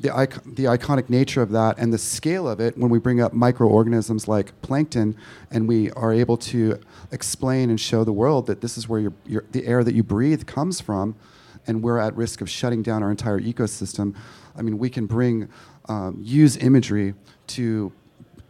The, 0.00 0.14
icon- 0.16 0.54
the 0.54 0.64
iconic 0.64 1.10
nature 1.10 1.42
of 1.42 1.50
that 1.50 1.78
and 1.78 1.92
the 1.92 1.98
scale 1.98 2.48
of 2.48 2.58
it 2.58 2.76
when 2.78 2.90
we 2.90 2.98
bring 2.98 3.20
up 3.20 3.32
microorganisms 3.34 4.26
like 4.26 4.58
plankton 4.62 5.14
and 5.50 5.68
we 5.68 5.90
are 5.92 6.12
able 6.12 6.38
to 6.38 6.80
explain 7.12 7.68
and 7.68 7.78
show 7.78 8.04
the 8.04 8.12
world 8.12 8.46
that 8.46 8.62
this 8.62 8.78
is 8.78 8.88
where 8.88 9.00
your, 9.00 9.12
your, 9.26 9.44
the 9.52 9.66
air 9.66 9.84
that 9.84 9.94
you 9.94 10.02
breathe 10.02 10.46
comes 10.46 10.80
from 10.80 11.16
and 11.70 11.82
we're 11.82 11.98
at 11.98 12.14
risk 12.16 12.40
of 12.40 12.50
shutting 12.50 12.82
down 12.82 13.02
our 13.02 13.10
entire 13.10 13.40
ecosystem. 13.40 14.14
I 14.56 14.62
mean, 14.62 14.76
we 14.76 14.90
can 14.90 15.06
bring, 15.06 15.48
um, 15.88 16.18
use 16.20 16.56
imagery 16.56 17.14
to 17.46 17.92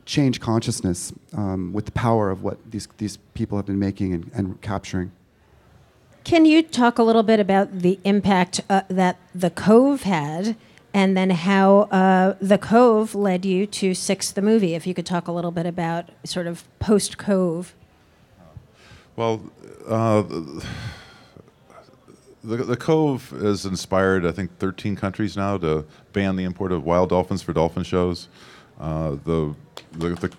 change 0.06 0.40
consciousness 0.40 1.12
um, 1.34 1.72
with 1.72 1.84
the 1.84 1.92
power 1.92 2.30
of 2.30 2.42
what 2.42 2.58
these, 2.70 2.88
these 2.96 3.18
people 3.34 3.58
have 3.58 3.66
been 3.66 3.78
making 3.78 4.14
and, 4.14 4.30
and 4.34 4.60
capturing. 4.62 5.12
Can 6.24 6.46
you 6.46 6.62
talk 6.62 6.98
a 6.98 7.02
little 7.02 7.22
bit 7.22 7.40
about 7.40 7.80
the 7.80 8.00
impact 8.04 8.62
uh, 8.68 8.82
that 8.88 9.18
the 9.34 9.50
Cove 9.50 10.02
had, 10.02 10.56
and 10.92 11.16
then 11.16 11.30
how 11.30 11.82
uh, 11.90 12.34
the 12.40 12.58
Cove 12.58 13.14
led 13.14 13.44
you 13.44 13.66
to 13.66 13.94
Six 13.94 14.30
the 14.32 14.42
movie? 14.42 14.74
If 14.74 14.86
you 14.86 14.94
could 14.94 15.06
talk 15.06 15.28
a 15.28 15.32
little 15.32 15.50
bit 15.50 15.66
about 15.66 16.08
sort 16.24 16.46
of 16.46 16.64
post 16.78 17.18
Cove. 17.18 17.74
Well, 19.16 19.50
uh, 19.86 20.24
the, 22.42 22.56
the 22.58 22.76
Cove 22.76 23.30
has 23.30 23.66
inspired, 23.66 24.24
I 24.24 24.32
think, 24.32 24.56
13 24.58 24.96
countries 24.96 25.36
now 25.36 25.58
to 25.58 25.84
ban 26.12 26.36
the 26.36 26.44
import 26.44 26.72
of 26.72 26.84
wild 26.84 27.10
dolphins 27.10 27.42
for 27.42 27.52
dolphin 27.52 27.82
shows. 27.82 28.28
Uh, 28.78 29.10
the, 29.24 29.54
the, 29.92 30.08
the, 30.10 30.32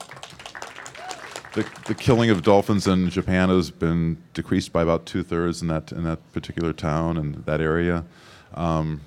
the, 1.54 1.70
the 1.86 1.96
killing 1.96 2.30
of 2.30 2.42
dolphins 2.42 2.88
in 2.88 3.10
Japan 3.10 3.50
has 3.50 3.70
been 3.70 4.18
decreased 4.34 4.74
by 4.74 4.82
about 4.82 5.06
two 5.06 5.22
thirds 5.22 5.62
in 5.62 5.68
that 5.68 5.92
in 5.92 6.04
that 6.06 6.20
particular 6.34 6.74
town 6.74 7.18
and 7.18 7.46
that 7.46 7.62
area. 7.62 8.04
Um, 8.56 9.02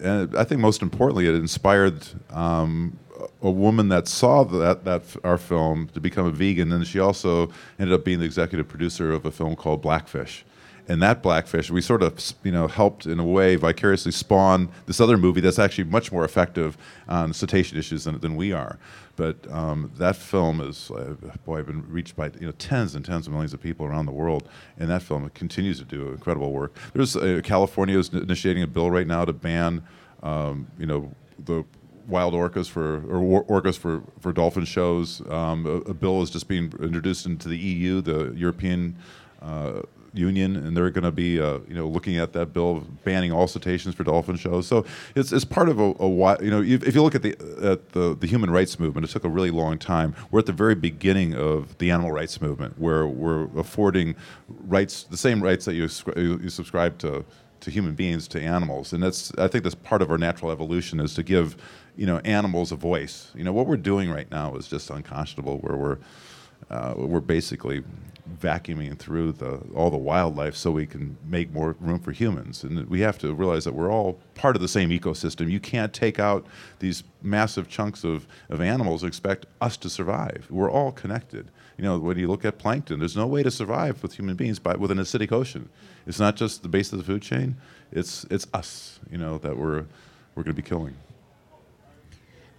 and 0.00 0.34
I 0.36 0.44
think 0.44 0.60
most 0.60 0.80
importantly, 0.80 1.26
it 1.26 1.34
inspired 1.34 2.02
um, 2.30 2.98
a 3.42 3.50
woman 3.50 3.88
that 3.88 4.08
saw 4.08 4.42
that 4.44 4.84
that 4.84 5.02
our 5.22 5.36
film 5.36 5.88
to 5.88 6.00
become 6.00 6.26
a 6.26 6.30
vegan, 6.30 6.72
and 6.72 6.86
she 6.86 6.98
also 6.98 7.50
ended 7.78 7.92
up 7.92 8.04
being 8.04 8.20
the 8.20 8.24
executive 8.24 8.68
producer 8.68 9.12
of 9.12 9.26
a 9.26 9.30
film 9.30 9.54
called 9.54 9.82
Blackfish. 9.82 10.44
And 10.88 11.00
that 11.00 11.22
Blackfish, 11.22 11.70
we 11.70 11.80
sort 11.80 12.02
of 12.02 12.34
you 12.42 12.52
know 12.52 12.66
helped 12.66 13.06
in 13.06 13.20
a 13.20 13.24
way 13.24 13.56
vicariously 13.56 14.12
spawn 14.12 14.68
this 14.86 15.00
other 15.00 15.16
movie 15.16 15.40
that's 15.40 15.58
actually 15.58 15.84
much 15.84 16.10
more 16.10 16.24
effective 16.24 16.76
on 17.08 17.32
cetacean 17.32 17.78
issues 17.78 18.04
than, 18.04 18.18
than 18.20 18.36
we 18.36 18.52
are. 18.52 18.78
But 19.14 19.36
um, 19.50 19.92
that 19.98 20.16
film 20.16 20.60
is 20.60 20.90
uh, 20.90 21.14
boy, 21.44 21.62
been 21.62 21.88
reached 21.90 22.16
by 22.16 22.30
you 22.40 22.46
know 22.46 22.52
tens 22.52 22.94
and 22.94 23.04
tens 23.04 23.26
of 23.26 23.32
millions 23.32 23.54
of 23.54 23.60
people 23.60 23.86
around 23.86 24.06
the 24.06 24.12
world, 24.12 24.48
and 24.78 24.90
that 24.90 25.02
film 25.02 25.28
continues 25.30 25.78
to 25.78 25.84
do 25.84 26.08
incredible 26.08 26.52
work. 26.52 26.74
There's 26.94 27.14
uh, 27.16 27.40
California 27.44 27.98
is 27.98 28.08
initiating 28.08 28.62
a 28.62 28.66
bill 28.66 28.90
right 28.90 29.06
now 29.06 29.24
to 29.24 29.32
ban 29.32 29.82
um, 30.22 30.66
you 30.78 30.86
know 30.86 31.12
the 31.44 31.64
wild 32.08 32.34
orcas 32.34 32.68
for 32.68 32.96
or 33.08 33.44
orcas 33.44 33.78
for 33.78 34.02
for 34.20 34.32
dolphin 34.32 34.64
shows. 34.64 35.22
Um, 35.28 35.66
a, 35.66 35.90
a, 35.90 35.94
bill 35.94 36.22
is 36.22 36.30
just 36.30 36.48
being 36.48 36.72
introduced 36.80 37.26
into 37.26 37.48
the 37.48 37.58
EU, 37.58 38.00
the 38.00 38.32
European. 38.34 38.96
Uh, 39.40 39.82
Union, 40.14 40.56
and 40.56 40.76
they're 40.76 40.90
going 40.90 41.04
to 41.04 41.12
be, 41.12 41.40
uh, 41.40 41.58
you 41.68 41.74
know, 41.74 41.88
looking 41.88 42.18
at 42.18 42.32
that 42.34 42.52
bill 42.52 42.86
banning 43.04 43.32
all 43.32 43.46
cetaceans 43.46 43.94
for 43.94 44.04
dolphin 44.04 44.36
shows. 44.36 44.66
So 44.66 44.84
it's, 45.14 45.32
it's 45.32 45.44
part 45.44 45.68
of 45.68 45.80
a, 45.80 45.94
a 45.98 46.42
you 46.42 46.50
know, 46.50 46.62
if 46.62 46.94
you 46.94 47.02
look 47.02 47.14
at 47.14 47.22
the 47.22 47.32
at 47.62 47.90
the, 47.90 48.16
the 48.18 48.26
human 48.26 48.50
rights 48.50 48.78
movement, 48.78 49.06
it 49.06 49.10
took 49.10 49.24
a 49.24 49.28
really 49.28 49.50
long 49.50 49.78
time. 49.78 50.14
We're 50.30 50.40
at 50.40 50.46
the 50.46 50.52
very 50.52 50.74
beginning 50.74 51.34
of 51.34 51.78
the 51.78 51.90
animal 51.90 52.12
rights 52.12 52.40
movement, 52.40 52.78
where 52.78 53.06
we're 53.06 53.44
affording 53.58 54.14
rights, 54.48 55.04
the 55.04 55.16
same 55.16 55.42
rights 55.42 55.64
that 55.64 55.74
you 55.74 55.88
you 56.16 56.48
subscribe 56.50 56.98
to 56.98 57.24
to 57.60 57.70
human 57.70 57.94
beings 57.94 58.26
to 58.28 58.40
animals, 58.40 58.92
and 58.92 59.02
that's 59.02 59.32
I 59.38 59.48
think 59.48 59.64
that's 59.64 59.76
part 59.76 60.02
of 60.02 60.10
our 60.10 60.18
natural 60.18 60.50
evolution 60.50 61.00
is 61.00 61.14
to 61.14 61.22
give, 61.22 61.56
you 61.96 62.06
know, 62.06 62.18
animals 62.18 62.72
a 62.72 62.76
voice. 62.76 63.30
You 63.34 63.44
know, 63.44 63.52
what 63.52 63.66
we're 63.66 63.76
doing 63.76 64.10
right 64.10 64.30
now 64.30 64.56
is 64.56 64.68
just 64.68 64.90
unconscionable, 64.90 65.58
where 65.58 65.76
we're 65.76 65.98
uh, 66.70 66.94
we're 66.96 67.20
basically 67.20 67.82
vacuuming 68.40 68.98
through 68.98 69.32
the, 69.32 69.60
all 69.74 69.90
the 69.90 69.96
wildlife 69.96 70.54
so 70.56 70.70
we 70.70 70.86
can 70.86 71.16
make 71.24 71.52
more 71.52 71.76
room 71.80 71.98
for 71.98 72.12
humans. 72.12 72.64
And 72.64 72.88
we 72.88 73.00
have 73.00 73.18
to 73.18 73.34
realize 73.34 73.64
that 73.64 73.74
we're 73.74 73.90
all 73.90 74.18
part 74.34 74.56
of 74.56 74.62
the 74.62 74.68
same 74.68 74.90
ecosystem. 74.90 75.50
You 75.50 75.60
can't 75.60 75.92
take 75.92 76.18
out 76.18 76.46
these 76.78 77.04
massive 77.22 77.68
chunks 77.68 78.04
of, 78.04 78.26
of 78.48 78.60
animals 78.60 79.02
and 79.02 79.08
expect 79.08 79.46
us 79.60 79.76
to 79.78 79.90
survive. 79.90 80.46
We're 80.50 80.70
all 80.70 80.92
connected. 80.92 81.50
You 81.78 81.84
know, 81.84 81.98
when 81.98 82.18
you 82.18 82.28
look 82.28 82.44
at 82.44 82.58
plankton, 82.58 82.98
there's 82.98 83.16
no 83.16 83.26
way 83.26 83.42
to 83.42 83.50
survive 83.50 84.02
with 84.02 84.14
human 84.14 84.36
beings 84.36 84.58
by, 84.58 84.76
with 84.76 84.90
an 84.90 84.98
acidic 84.98 85.32
ocean. 85.32 85.68
It's 86.06 86.20
not 86.20 86.36
just 86.36 86.62
the 86.62 86.68
base 86.68 86.92
of 86.92 86.98
the 86.98 87.04
food 87.04 87.22
chain, 87.22 87.56
it's, 87.90 88.24
it's 88.30 88.46
us, 88.54 88.98
you 89.10 89.18
know, 89.18 89.38
that 89.38 89.56
we're, 89.56 89.84
we're 90.34 90.42
going 90.42 90.54
to 90.56 90.62
be 90.62 90.62
killing. 90.62 90.94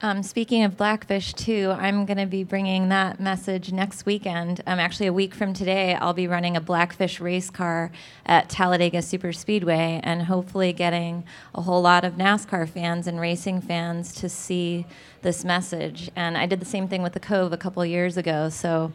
Um, 0.05 0.21
speaking 0.21 0.65
of 0.65 0.75
Blackfish, 0.75 1.33
too, 1.33 1.73
I'm 1.77 2.05
going 2.05 2.17
to 2.17 2.25
be 2.25 2.43
bringing 2.43 2.89
that 2.89 3.21
message 3.21 3.71
next 3.71 4.05
weekend. 4.05 4.59
Um, 4.67 4.77
actually, 4.77 5.07
a 5.07 5.13
week 5.13 5.33
from 5.33 5.53
today, 5.53 5.95
I'll 5.95 6.11
be 6.11 6.27
running 6.27 6.57
a 6.57 6.61
Blackfish 6.61 7.21
race 7.21 7.49
car 7.49 7.89
at 8.25 8.49
Talladega 8.49 9.01
Super 9.01 9.31
Speedway 9.31 10.01
and 10.03 10.23
hopefully 10.23 10.73
getting 10.73 11.23
a 11.55 11.61
whole 11.61 11.81
lot 11.81 12.03
of 12.03 12.15
NASCAR 12.15 12.67
fans 12.67 13.07
and 13.07 13.17
racing 13.17 13.61
fans 13.61 14.13
to 14.15 14.27
see 14.27 14.85
this 15.21 15.45
message. 15.45 16.11
And 16.17 16.37
I 16.37 16.47
did 16.47 16.59
the 16.59 16.65
same 16.65 16.89
thing 16.89 17.01
with 17.01 17.13
the 17.13 17.21
Cove 17.21 17.53
a 17.53 17.57
couple 17.57 17.85
years 17.85 18.17
ago. 18.17 18.49
So 18.49 18.91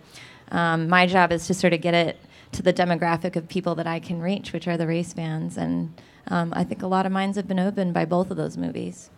um, 0.51 0.91
my 0.91 1.07
job 1.07 1.33
is 1.33 1.47
to 1.47 1.55
sort 1.55 1.73
of 1.73 1.81
get 1.81 1.95
it 1.95 2.21
to 2.53 2.63
the 2.63 2.75
demographic 2.75 3.35
of 3.35 3.49
people 3.49 3.75
that 3.77 3.87
I 3.87 3.99
can 3.99 4.21
reach, 4.21 4.53
which 4.53 4.69
are 4.69 4.77
the 4.77 4.87
race 4.87 5.15
fans. 5.15 5.57
And 5.57 5.99
um, 6.27 6.53
I 6.55 6.65
think 6.65 6.83
a 6.83 6.87
lot 6.87 7.07
of 7.07 7.13
minds 7.13 7.39
have 7.39 7.49
been 7.49 7.59
opened 7.59 7.95
by 7.95 8.05
both 8.05 8.31
of 8.31 8.37
those 8.37 8.59
movies. 8.59 9.09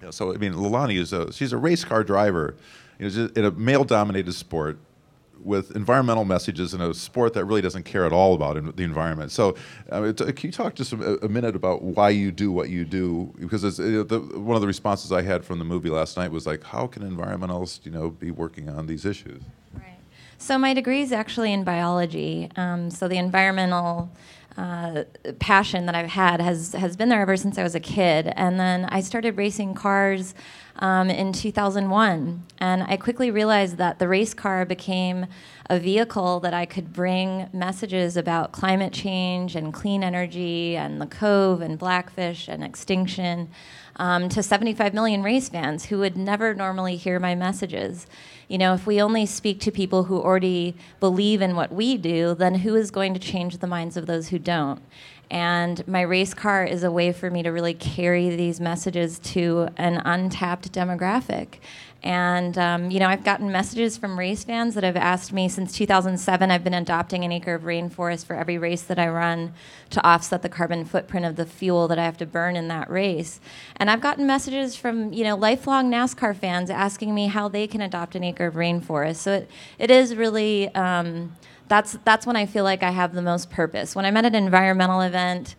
You 0.00 0.06
know, 0.06 0.10
so 0.10 0.32
I 0.32 0.36
mean, 0.36 0.52
Leilani 0.54 0.98
is 0.98 1.12
a 1.12 1.32
she's 1.32 1.52
a 1.52 1.56
race 1.56 1.84
car 1.84 2.04
driver, 2.04 2.56
you 2.98 3.08
know, 3.08 3.30
in 3.34 3.44
a 3.44 3.50
male-dominated 3.50 4.32
sport 4.32 4.78
with 5.42 5.74
environmental 5.76 6.24
messages 6.24 6.74
in 6.74 6.80
a 6.80 6.92
sport 6.94 7.34
that 7.34 7.44
really 7.44 7.60
doesn't 7.60 7.84
care 7.84 8.04
at 8.04 8.12
all 8.12 8.34
about 8.34 8.76
the 8.76 8.82
environment. 8.82 9.30
So, 9.30 9.54
uh, 9.90 10.12
can 10.12 10.34
you 10.42 10.52
talk 10.52 10.74
just 10.74 10.92
a, 10.92 11.24
a, 11.24 11.28
minute 11.28 11.54
about 11.54 11.82
why 11.82 12.10
you 12.10 12.32
do 12.32 12.50
what 12.50 12.68
you 12.68 12.84
do? 12.84 13.32
Because 13.38 13.62
the, 13.76 14.20
one 14.34 14.56
of 14.56 14.60
the 14.60 14.66
responses 14.66 15.12
I 15.12 15.22
had 15.22 15.44
from 15.44 15.58
the 15.58 15.64
movie 15.64 15.90
last 15.90 16.16
night 16.16 16.30
was 16.30 16.46
like, 16.46 16.64
how 16.64 16.86
can 16.86 17.02
environmentalists, 17.02 17.84
you 17.84 17.92
know, 17.92 18.10
be 18.10 18.30
working 18.30 18.68
on 18.68 18.86
these 18.86 19.04
issues? 19.04 19.42
Right. 19.74 19.98
So 20.38 20.58
my 20.58 20.74
degree 20.74 21.02
is 21.02 21.12
actually 21.12 21.52
in 21.52 21.64
biology. 21.64 22.50
Um, 22.56 22.90
so 22.90 23.06
the 23.06 23.18
environmental 23.18 24.10
uh, 24.56 25.04
passion 25.38 25.86
that 25.86 25.94
I've 25.94 26.08
had 26.08 26.40
has 26.40 26.72
has 26.72 26.96
been 26.96 27.08
there 27.08 27.20
ever 27.20 27.36
since 27.36 27.58
I 27.58 27.62
was 27.62 27.74
a 27.74 27.80
kid. 27.80 28.32
And 28.36 28.58
then 28.58 28.86
I 28.86 29.00
started 29.00 29.36
racing 29.36 29.74
cars 29.74 30.34
um, 30.78 31.10
in 31.10 31.32
2001, 31.32 32.44
and 32.58 32.82
I 32.82 32.96
quickly 32.96 33.30
realized 33.30 33.76
that 33.78 33.98
the 33.98 34.08
race 34.08 34.34
car 34.34 34.64
became 34.64 35.26
a 35.68 35.78
vehicle 35.78 36.40
that 36.40 36.54
I 36.54 36.64
could 36.64 36.92
bring 36.92 37.48
messages 37.52 38.16
about 38.16 38.52
climate 38.52 38.92
change 38.92 39.56
and 39.56 39.72
clean 39.72 40.04
energy 40.04 40.76
and 40.76 41.00
the 41.00 41.06
Cove 41.06 41.60
and 41.60 41.78
Blackfish 41.78 42.48
and 42.48 42.62
extinction 42.62 43.48
um, 43.96 44.28
to 44.28 44.42
75 44.42 44.94
million 44.94 45.22
race 45.22 45.48
fans 45.48 45.86
who 45.86 45.98
would 45.98 46.16
never 46.16 46.54
normally 46.54 46.96
hear 46.96 47.18
my 47.18 47.34
messages. 47.34 48.06
You 48.48 48.58
know, 48.58 48.74
if 48.74 48.86
we 48.86 49.00
only 49.00 49.26
speak 49.26 49.58
to 49.60 49.72
people 49.72 50.04
who 50.04 50.20
already 50.20 50.76
believe 51.00 51.42
in 51.42 51.56
what 51.56 51.72
we 51.72 51.96
do, 51.96 52.34
then 52.34 52.56
who 52.56 52.76
is 52.76 52.90
going 52.90 53.14
to 53.14 53.20
change 53.20 53.58
the 53.58 53.66
minds 53.66 53.96
of 53.96 54.06
those 54.06 54.28
who 54.28 54.38
don't? 54.38 54.82
And 55.30 55.86
my 55.88 56.02
race 56.02 56.34
car 56.34 56.64
is 56.64 56.84
a 56.84 56.90
way 56.90 57.12
for 57.12 57.30
me 57.30 57.42
to 57.42 57.50
really 57.50 57.74
carry 57.74 58.36
these 58.36 58.60
messages 58.60 59.18
to 59.20 59.68
an 59.76 60.00
untapped 60.04 60.70
demographic. 60.72 61.58
And, 62.06 62.56
um, 62.56 62.92
you 62.92 63.00
know, 63.00 63.08
I've 63.08 63.24
gotten 63.24 63.50
messages 63.50 63.96
from 63.96 64.16
race 64.16 64.44
fans 64.44 64.76
that 64.76 64.84
have 64.84 64.96
asked 64.96 65.32
me 65.32 65.48
since 65.48 65.72
2007, 65.72 66.52
I've 66.52 66.62
been 66.62 66.72
adopting 66.72 67.24
an 67.24 67.32
acre 67.32 67.54
of 67.54 67.62
rainforest 67.62 68.26
for 68.26 68.36
every 68.36 68.58
race 68.58 68.82
that 68.82 68.96
I 68.96 69.08
run 69.08 69.54
to 69.90 70.06
offset 70.06 70.42
the 70.42 70.48
carbon 70.48 70.84
footprint 70.84 71.26
of 71.26 71.34
the 71.34 71.44
fuel 71.44 71.88
that 71.88 71.98
I 71.98 72.04
have 72.04 72.16
to 72.18 72.26
burn 72.26 72.54
in 72.54 72.68
that 72.68 72.88
race. 72.88 73.40
And 73.74 73.90
I've 73.90 74.00
gotten 74.00 74.24
messages 74.24 74.76
from, 74.76 75.12
you 75.12 75.24
know, 75.24 75.34
lifelong 75.34 75.90
NASCAR 75.90 76.36
fans 76.36 76.70
asking 76.70 77.12
me 77.12 77.26
how 77.26 77.48
they 77.48 77.66
can 77.66 77.80
adopt 77.80 78.14
an 78.14 78.22
acre 78.22 78.46
of 78.46 78.54
rainforest. 78.54 79.16
So 79.16 79.32
it, 79.32 79.50
it 79.76 79.90
is 79.90 80.14
really. 80.14 80.72
Um, 80.76 81.34
that's 81.68 81.98
that's 82.04 82.24
when 82.24 82.36
I 82.36 82.46
feel 82.46 82.62
like 82.62 82.84
I 82.84 82.90
have 82.90 83.12
the 83.12 83.22
most 83.22 83.50
purpose. 83.50 83.96
When 83.96 84.04
I'm 84.04 84.16
at 84.16 84.24
an 84.24 84.36
environmental 84.36 85.00
event 85.00 85.56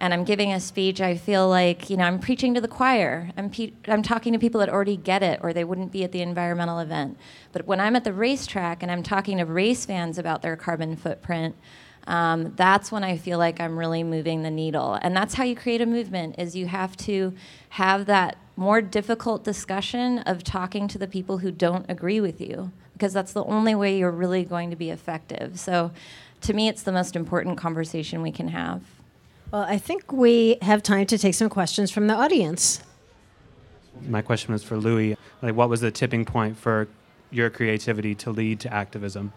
and 0.00 0.14
I'm 0.14 0.24
giving 0.24 0.52
a 0.52 0.60
speech, 0.60 1.00
I 1.00 1.16
feel 1.16 1.48
like 1.48 1.90
you 1.90 1.96
know 1.96 2.04
I'm 2.04 2.20
preaching 2.20 2.54
to 2.54 2.60
the 2.60 2.68
choir. 2.68 3.30
I'm 3.36 3.50
pe- 3.50 3.72
I'm 3.86 4.02
talking 4.02 4.32
to 4.32 4.38
people 4.38 4.60
that 4.60 4.68
already 4.68 4.96
get 4.96 5.22
it, 5.22 5.40
or 5.42 5.52
they 5.52 5.64
wouldn't 5.64 5.92
be 5.92 6.04
at 6.04 6.12
the 6.12 6.22
environmental 6.22 6.78
event. 6.78 7.18
But 7.52 7.66
when 7.66 7.80
I'm 7.80 7.96
at 7.96 8.04
the 8.04 8.12
racetrack 8.12 8.82
and 8.82 8.92
I'm 8.92 9.02
talking 9.02 9.38
to 9.38 9.44
race 9.44 9.84
fans 9.84 10.18
about 10.18 10.42
their 10.42 10.56
carbon 10.56 10.96
footprint, 10.96 11.56
um, 12.06 12.54
that's 12.56 12.92
when 12.92 13.02
I 13.02 13.16
feel 13.16 13.38
like 13.38 13.60
I'm 13.60 13.78
really 13.78 14.04
moving 14.04 14.42
the 14.42 14.50
needle. 14.50 14.98
And 15.02 15.16
that's 15.16 15.34
how 15.34 15.44
you 15.44 15.56
create 15.56 15.80
a 15.80 15.86
movement: 15.86 16.36
is 16.38 16.54
you 16.54 16.66
have 16.66 16.96
to 16.98 17.34
have 17.70 18.06
that 18.06 18.36
more 18.56 18.80
difficult 18.80 19.44
discussion 19.44 20.18
of 20.20 20.44
talking 20.44 20.88
to 20.88 20.98
the 20.98 21.08
people 21.08 21.38
who 21.38 21.50
don't 21.50 21.86
agree 21.88 22.20
with 22.20 22.40
you 22.40 22.72
because 22.92 23.12
that's 23.12 23.32
the 23.32 23.44
only 23.44 23.74
way 23.74 23.96
you're 23.96 24.10
really 24.10 24.44
going 24.44 24.70
to 24.70 24.76
be 24.76 24.90
effective. 24.90 25.58
So 25.58 25.92
to 26.40 26.52
me, 26.52 26.68
it's 26.68 26.82
the 26.82 26.92
most 26.92 27.14
important 27.14 27.56
conversation 27.56 28.22
we 28.22 28.32
can 28.32 28.48
have. 28.48 28.82
Well, 29.50 29.62
I 29.62 29.78
think 29.78 30.12
we 30.12 30.58
have 30.62 30.82
time 30.82 31.06
to 31.06 31.18
take 31.18 31.34
some 31.34 31.48
questions 31.48 31.90
from 31.90 32.06
the 32.06 32.14
audience. 32.14 32.80
My 34.06 34.22
question 34.22 34.52
was 34.52 34.62
for 34.62 34.76
Louis. 34.76 35.16
Like, 35.42 35.54
what 35.54 35.68
was 35.68 35.80
the 35.80 35.90
tipping 35.90 36.24
point 36.24 36.56
for 36.56 36.88
your 37.30 37.50
creativity 37.50 38.14
to 38.16 38.30
lead 38.30 38.60
to 38.60 38.72
activism? 38.72 39.32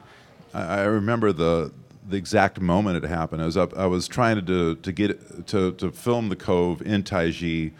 I, 0.54 0.82
remember 0.82 1.32
the 1.32 1.71
the 2.10 2.17
exact 2.17 2.60
moment 2.60 3.02
it 3.02 3.08
happened. 3.08 3.41
I 3.41 3.45
was 3.45 3.56
up. 3.56 3.78
I 3.78 3.86
was 3.86 4.08
trying 4.08 4.36
to 4.36 4.41
do, 4.41 4.76
to 4.76 4.91
get 4.91 5.47
to 5.47 5.71
to 5.74 5.91
film 5.91 6.28
the 6.28 6.36
Cove 6.36 6.82
in 6.82 7.04
Taiji, 7.04 7.71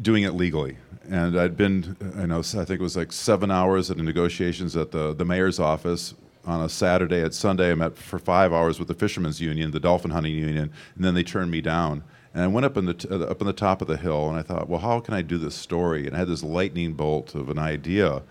doing 0.00 0.22
it 0.22 0.34
legally 0.34 0.76
and 1.10 1.38
I'd 1.38 1.56
been, 1.56 1.96
I 2.16 2.26
know, 2.26 2.40
I 2.40 2.42
think 2.42 2.70
it 2.70 2.80
was 2.80 2.96
like 2.96 3.12
seven 3.12 3.50
hours 3.50 3.90
at 3.90 3.96
the 3.96 4.02
negotiations 4.02 4.76
at 4.76 4.90
the, 4.90 5.14
the 5.14 5.24
mayor's 5.24 5.58
office 5.58 6.14
on 6.48 6.62
a 6.62 6.68
Saturday. 6.68 7.20
At 7.20 7.34
Sunday, 7.34 7.70
I 7.70 7.74
met 7.74 7.96
for 7.96 8.18
five 8.18 8.52
hours 8.52 8.78
with 8.78 8.88
the 8.88 8.94
fishermen's 8.94 9.40
union, 9.40 9.70
the 9.70 9.78
dolphin 9.78 10.10
hunting 10.10 10.34
union, 10.34 10.72
and 10.96 11.04
then 11.04 11.14
they 11.14 11.22
turned 11.22 11.50
me 11.50 11.60
down. 11.60 12.02
And 12.32 12.42
I 12.42 12.46
went 12.46 12.64
up 12.64 12.76
in 12.76 12.86
the 12.86 12.94
t- 12.94 13.08
uh, 13.08 13.18
up 13.18 13.40
in 13.40 13.46
the 13.46 13.52
top 13.52 13.82
of 13.82 13.88
the 13.88 13.98
hill, 13.98 14.28
and 14.30 14.38
I 14.38 14.42
thought, 14.42 14.68
well, 14.68 14.80
how 14.80 14.98
can 15.00 15.12
I 15.12 15.22
do 15.22 15.36
this 15.36 15.54
story? 15.54 16.06
And 16.06 16.16
I 16.16 16.20
had 16.20 16.28
this 16.28 16.42
lightning 16.42 16.94
bolt 16.94 17.34
of 17.34 17.50
an 17.50 17.58
idea, 17.58 18.22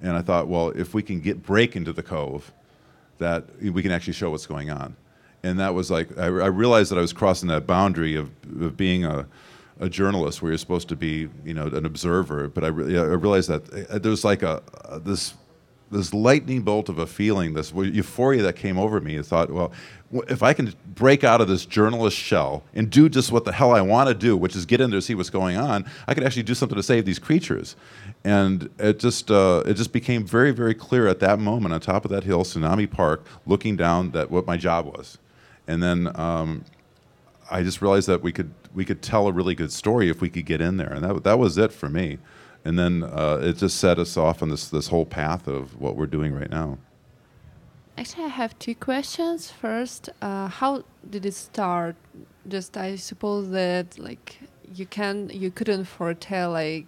and 0.00 0.12
I 0.12 0.22
thought, 0.22 0.48
well, 0.48 0.70
if 0.70 0.94
we 0.94 1.02
can 1.02 1.20
get 1.20 1.42
break 1.42 1.76
into 1.76 1.92
the 1.92 2.02
cove, 2.02 2.50
that 3.18 3.44
we 3.60 3.82
can 3.82 3.92
actually 3.92 4.14
show 4.14 4.30
what's 4.30 4.46
going 4.46 4.70
on. 4.70 4.96
And 5.42 5.60
that 5.60 5.74
was 5.74 5.90
like 5.90 6.16
I, 6.18 6.24
I 6.24 6.46
realized 6.46 6.90
that 6.90 6.98
I 6.98 7.02
was 7.02 7.12
crossing 7.12 7.48
that 7.50 7.66
boundary 7.66 8.16
of, 8.16 8.30
of 8.60 8.76
being 8.76 9.04
a 9.04 9.26
a 9.78 9.90
journalist 9.90 10.40
where 10.40 10.50
you're 10.50 10.58
supposed 10.58 10.88
to 10.88 10.96
be, 10.96 11.28
you 11.44 11.52
know, 11.52 11.66
an 11.66 11.84
observer. 11.84 12.48
But 12.48 12.64
I, 12.64 12.68
re- 12.68 12.98
I 12.98 13.02
realized 13.02 13.50
that 13.50 13.90
uh, 13.90 13.98
there's 13.98 14.24
like 14.24 14.42
a, 14.42 14.62
this 15.04 15.34
this 15.90 16.12
lightning 16.12 16.62
bolt 16.62 16.88
of 16.88 16.98
a 16.98 17.06
feeling, 17.06 17.54
this 17.54 17.72
euphoria 17.72 18.42
that 18.42 18.56
came 18.56 18.78
over 18.78 19.00
me. 19.00 19.18
I 19.18 19.22
thought, 19.22 19.50
well, 19.50 19.72
if 20.28 20.42
I 20.42 20.52
can 20.52 20.72
break 20.94 21.24
out 21.24 21.40
of 21.40 21.48
this 21.48 21.66
journalist 21.66 22.16
shell 22.16 22.62
and 22.74 22.90
do 22.90 23.08
just 23.08 23.32
what 23.32 23.44
the 23.44 23.52
hell 23.52 23.72
I 23.72 23.80
want 23.80 24.08
to 24.08 24.14
do, 24.14 24.36
which 24.36 24.56
is 24.56 24.66
get 24.66 24.80
in 24.80 24.90
there 24.90 24.98
to 24.98 25.02
see 25.02 25.14
what's 25.14 25.30
going 25.30 25.56
on, 25.56 25.84
I 26.06 26.14
could 26.14 26.24
actually 26.24 26.44
do 26.44 26.54
something 26.54 26.76
to 26.76 26.82
save 26.82 27.04
these 27.04 27.18
creatures. 27.18 27.76
And 28.24 28.70
it 28.78 28.98
just 28.98 29.30
uh, 29.30 29.62
it 29.66 29.74
just 29.74 29.92
became 29.92 30.24
very 30.24 30.52
very 30.52 30.74
clear 30.74 31.06
at 31.08 31.20
that 31.20 31.38
moment 31.38 31.74
on 31.74 31.80
top 31.80 32.04
of 32.04 32.10
that 32.10 32.24
hill, 32.24 32.44
Tsunami 32.44 32.90
Park, 32.90 33.24
looking 33.46 33.76
down 33.76 34.10
that 34.12 34.30
what 34.30 34.46
my 34.46 34.56
job 34.56 34.86
was. 34.86 35.18
And 35.68 35.82
then 35.82 36.10
um, 36.18 36.64
I 37.50 37.62
just 37.62 37.80
realized 37.82 38.08
that 38.08 38.22
we 38.22 38.32
could 38.32 38.52
we 38.74 38.84
could 38.84 39.02
tell 39.02 39.26
a 39.26 39.32
really 39.32 39.54
good 39.54 39.72
story 39.72 40.08
if 40.08 40.20
we 40.20 40.28
could 40.28 40.46
get 40.46 40.60
in 40.60 40.76
there, 40.76 40.92
and 40.92 41.04
that 41.04 41.24
that 41.24 41.38
was 41.38 41.58
it 41.58 41.72
for 41.72 41.88
me. 41.88 42.18
And 42.66 42.76
then 42.76 43.04
uh, 43.04 43.38
it 43.42 43.58
just 43.58 43.78
set 43.78 43.96
us 44.00 44.16
off 44.16 44.42
on 44.42 44.48
this 44.48 44.68
this 44.68 44.88
whole 44.88 45.06
path 45.06 45.46
of 45.46 45.80
what 45.80 45.94
we're 45.96 46.12
doing 46.18 46.32
right 46.34 46.50
now. 46.50 46.78
Actually, 47.96 48.24
I 48.24 48.34
have 48.42 48.58
two 48.58 48.74
questions. 48.74 49.52
First, 49.52 50.10
uh, 50.20 50.48
how 50.48 50.82
did 51.08 51.24
it 51.24 51.34
start? 51.34 51.94
Just 52.48 52.76
I 52.76 52.96
suppose 52.96 53.50
that 53.50 53.98
like 53.98 54.40
you 54.74 54.84
can 54.84 55.30
you 55.32 55.52
couldn't 55.52 55.84
foretell 55.84 56.50
like 56.50 56.86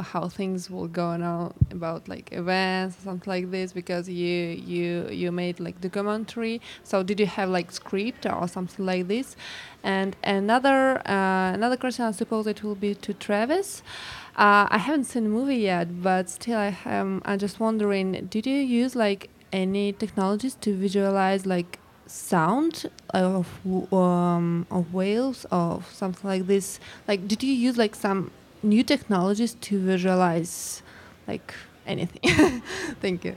how 0.00 0.28
things 0.28 0.70
will 0.70 0.88
go 0.88 1.06
on 1.06 1.22
about 1.70 2.08
like 2.08 2.32
events 2.32 2.96
something 3.04 3.30
like 3.30 3.50
this 3.50 3.72
because 3.72 4.08
you 4.08 4.34
you 4.72 5.06
you 5.10 5.30
made 5.30 5.60
like 5.60 5.78
documentary 5.82 6.60
so 6.82 7.02
did 7.02 7.20
you 7.20 7.26
have 7.26 7.50
like 7.50 7.70
script 7.70 8.24
or 8.24 8.48
something 8.48 8.86
like 8.86 9.06
this 9.08 9.36
and 9.82 10.16
another 10.24 11.06
uh, 11.06 11.52
another 11.52 11.76
question 11.76 12.06
i 12.06 12.10
suppose 12.10 12.46
it 12.46 12.62
will 12.62 12.74
be 12.74 12.94
to 12.94 13.12
travis 13.12 13.82
uh, 14.36 14.66
i 14.70 14.78
haven't 14.78 15.04
seen 15.04 15.24
the 15.24 15.30
movie 15.30 15.56
yet 15.56 16.02
but 16.02 16.28
still 16.28 16.58
i 16.58 16.76
am 16.86 17.22
i'm 17.24 17.38
just 17.38 17.60
wondering 17.60 18.26
did 18.30 18.46
you 18.46 18.56
use 18.56 18.94
like 18.94 19.28
any 19.52 19.92
technologies 19.92 20.54
to 20.54 20.74
visualize 20.74 21.44
like 21.46 21.78
sound 22.06 22.90
of 23.10 23.48
um, 23.92 24.66
of 24.70 24.92
whales 24.92 25.46
or 25.50 25.82
something 25.92 26.28
like 26.28 26.46
this 26.46 26.78
like 27.08 27.26
did 27.26 27.42
you 27.42 27.52
use 27.52 27.76
like 27.76 27.94
some 27.94 28.30
new 28.62 28.82
technologies 28.82 29.54
to 29.54 29.78
visualize 29.78 30.82
like 31.26 31.54
anything. 31.86 32.62
Thank 33.00 33.24
you. 33.24 33.36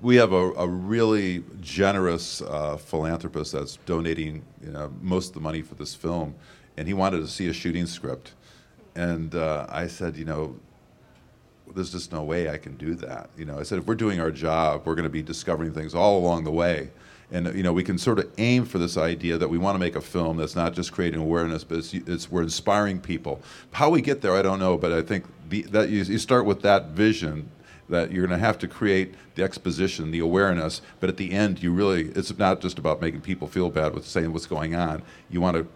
We 0.00 0.16
have 0.16 0.32
a, 0.32 0.52
a 0.52 0.66
really 0.66 1.44
generous 1.60 2.42
uh, 2.42 2.76
philanthropist 2.76 3.52
that's 3.52 3.76
donating 3.86 4.42
you 4.64 4.72
know, 4.72 4.92
most 5.00 5.28
of 5.28 5.34
the 5.34 5.40
money 5.40 5.62
for 5.62 5.76
this 5.76 5.94
film, 5.94 6.34
and 6.76 6.88
he 6.88 6.94
wanted 6.94 7.18
to 7.18 7.28
see 7.28 7.48
a 7.48 7.52
shooting 7.52 7.86
script. 7.86 8.32
And 8.94 9.34
uh, 9.34 9.66
I 9.68 9.86
said, 9.86 10.16
you 10.16 10.24
know, 10.24 10.56
there's 11.74 11.92
just 11.92 12.12
no 12.12 12.22
way 12.22 12.50
I 12.50 12.58
can 12.58 12.76
do 12.76 12.94
that. 12.96 13.30
You 13.36 13.44
know, 13.44 13.58
I 13.58 13.62
said 13.62 13.78
if 13.78 13.86
we're 13.86 13.94
doing 13.94 14.20
our 14.20 14.30
job, 14.30 14.82
we're 14.84 14.94
going 14.94 15.04
to 15.04 15.10
be 15.10 15.22
discovering 15.22 15.72
things 15.72 15.94
all 15.94 16.18
along 16.18 16.44
the 16.44 16.52
way. 16.52 16.90
And 17.30 17.54
you 17.56 17.62
know 17.62 17.72
we 17.72 17.82
can 17.82 17.96
sort 17.96 18.18
of 18.18 18.30
aim 18.36 18.66
for 18.66 18.76
this 18.76 18.98
idea 18.98 19.38
that 19.38 19.48
we 19.48 19.56
want 19.56 19.74
to 19.74 19.78
make 19.78 19.96
a 19.96 20.02
film 20.02 20.36
that's 20.36 20.54
not 20.54 20.74
just 20.74 20.92
creating 20.92 21.18
awareness 21.18 21.64
but 21.64 21.78
it's, 21.78 21.94
it's 21.94 22.30
we're 22.30 22.42
inspiring 22.42 23.00
people. 23.00 23.40
How 23.70 23.88
we 23.88 24.02
get 24.02 24.20
there 24.20 24.36
i 24.36 24.42
don't 24.42 24.58
know 24.58 24.76
but 24.76 24.92
i 24.92 25.00
think 25.00 25.24
that 25.70 25.88
you, 25.88 26.02
you 26.02 26.18
start 26.18 26.44
with 26.44 26.60
that 26.60 26.88
vision 26.88 27.48
that 27.88 28.12
you're 28.12 28.26
going 28.26 28.38
to 28.38 28.44
have 28.44 28.58
to 28.58 28.68
create 28.68 29.14
the 29.34 29.42
exposition 29.42 30.10
the 30.10 30.18
awareness 30.18 30.82
but 31.00 31.08
at 31.08 31.16
the 31.16 31.32
end 31.32 31.62
you 31.62 31.72
really 31.72 32.08
it's 32.10 32.36
not 32.36 32.60
just 32.60 32.78
about 32.78 33.00
making 33.00 33.22
people 33.22 33.48
feel 33.48 33.70
bad 33.70 33.94
with 33.94 34.06
saying 34.06 34.30
what's 34.30 34.46
going 34.46 34.74
on. 34.74 35.02
You 35.30 35.40
want 35.40 35.56
to 35.56 35.66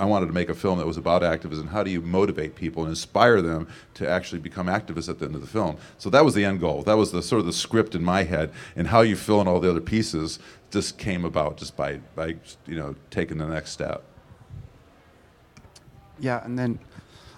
I 0.00 0.06
wanted 0.06 0.26
to 0.26 0.32
make 0.32 0.48
a 0.48 0.54
film 0.54 0.78
that 0.78 0.86
was 0.86 0.96
about 0.96 1.22
activism. 1.22 1.66
How 1.68 1.82
do 1.82 1.90
you 1.90 2.00
motivate 2.00 2.54
people 2.54 2.82
and 2.84 2.90
inspire 2.90 3.42
them 3.42 3.68
to 3.94 4.08
actually 4.08 4.40
become 4.40 4.66
activists 4.66 5.10
at 5.10 5.18
the 5.18 5.26
end 5.26 5.34
of 5.34 5.42
the 5.42 5.46
film? 5.46 5.76
So 5.98 6.08
that 6.08 6.24
was 6.24 6.32
the 6.32 6.42
end 6.42 6.58
goal. 6.58 6.82
That 6.82 6.96
was 6.96 7.12
the 7.12 7.22
sort 7.22 7.40
of 7.40 7.46
the 7.46 7.52
script 7.52 7.94
in 7.94 8.02
my 8.02 8.22
head, 8.22 8.50
and 8.74 8.88
how 8.88 9.02
you 9.02 9.14
fill 9.14 9.42
in 9.42 9.46
all 9.46 9.60
the 9.60 9.68
other 9.68 9.80
pieces 9.82 10.38
just 10.70 10.96
came 10.96 11.26
about 11.26 11.58
just 11.58 11.76
by 11.76 12.00
by 12.16 12.36
you 12.66 12.76
know 12.76 12.96
taking 13.10 13.36
the 13.36 13.46
next 13.46 13.72
step. 13.72 14.02
Yeah, 16.18 16.42
and 16.44 16.58
then 16.58 16.78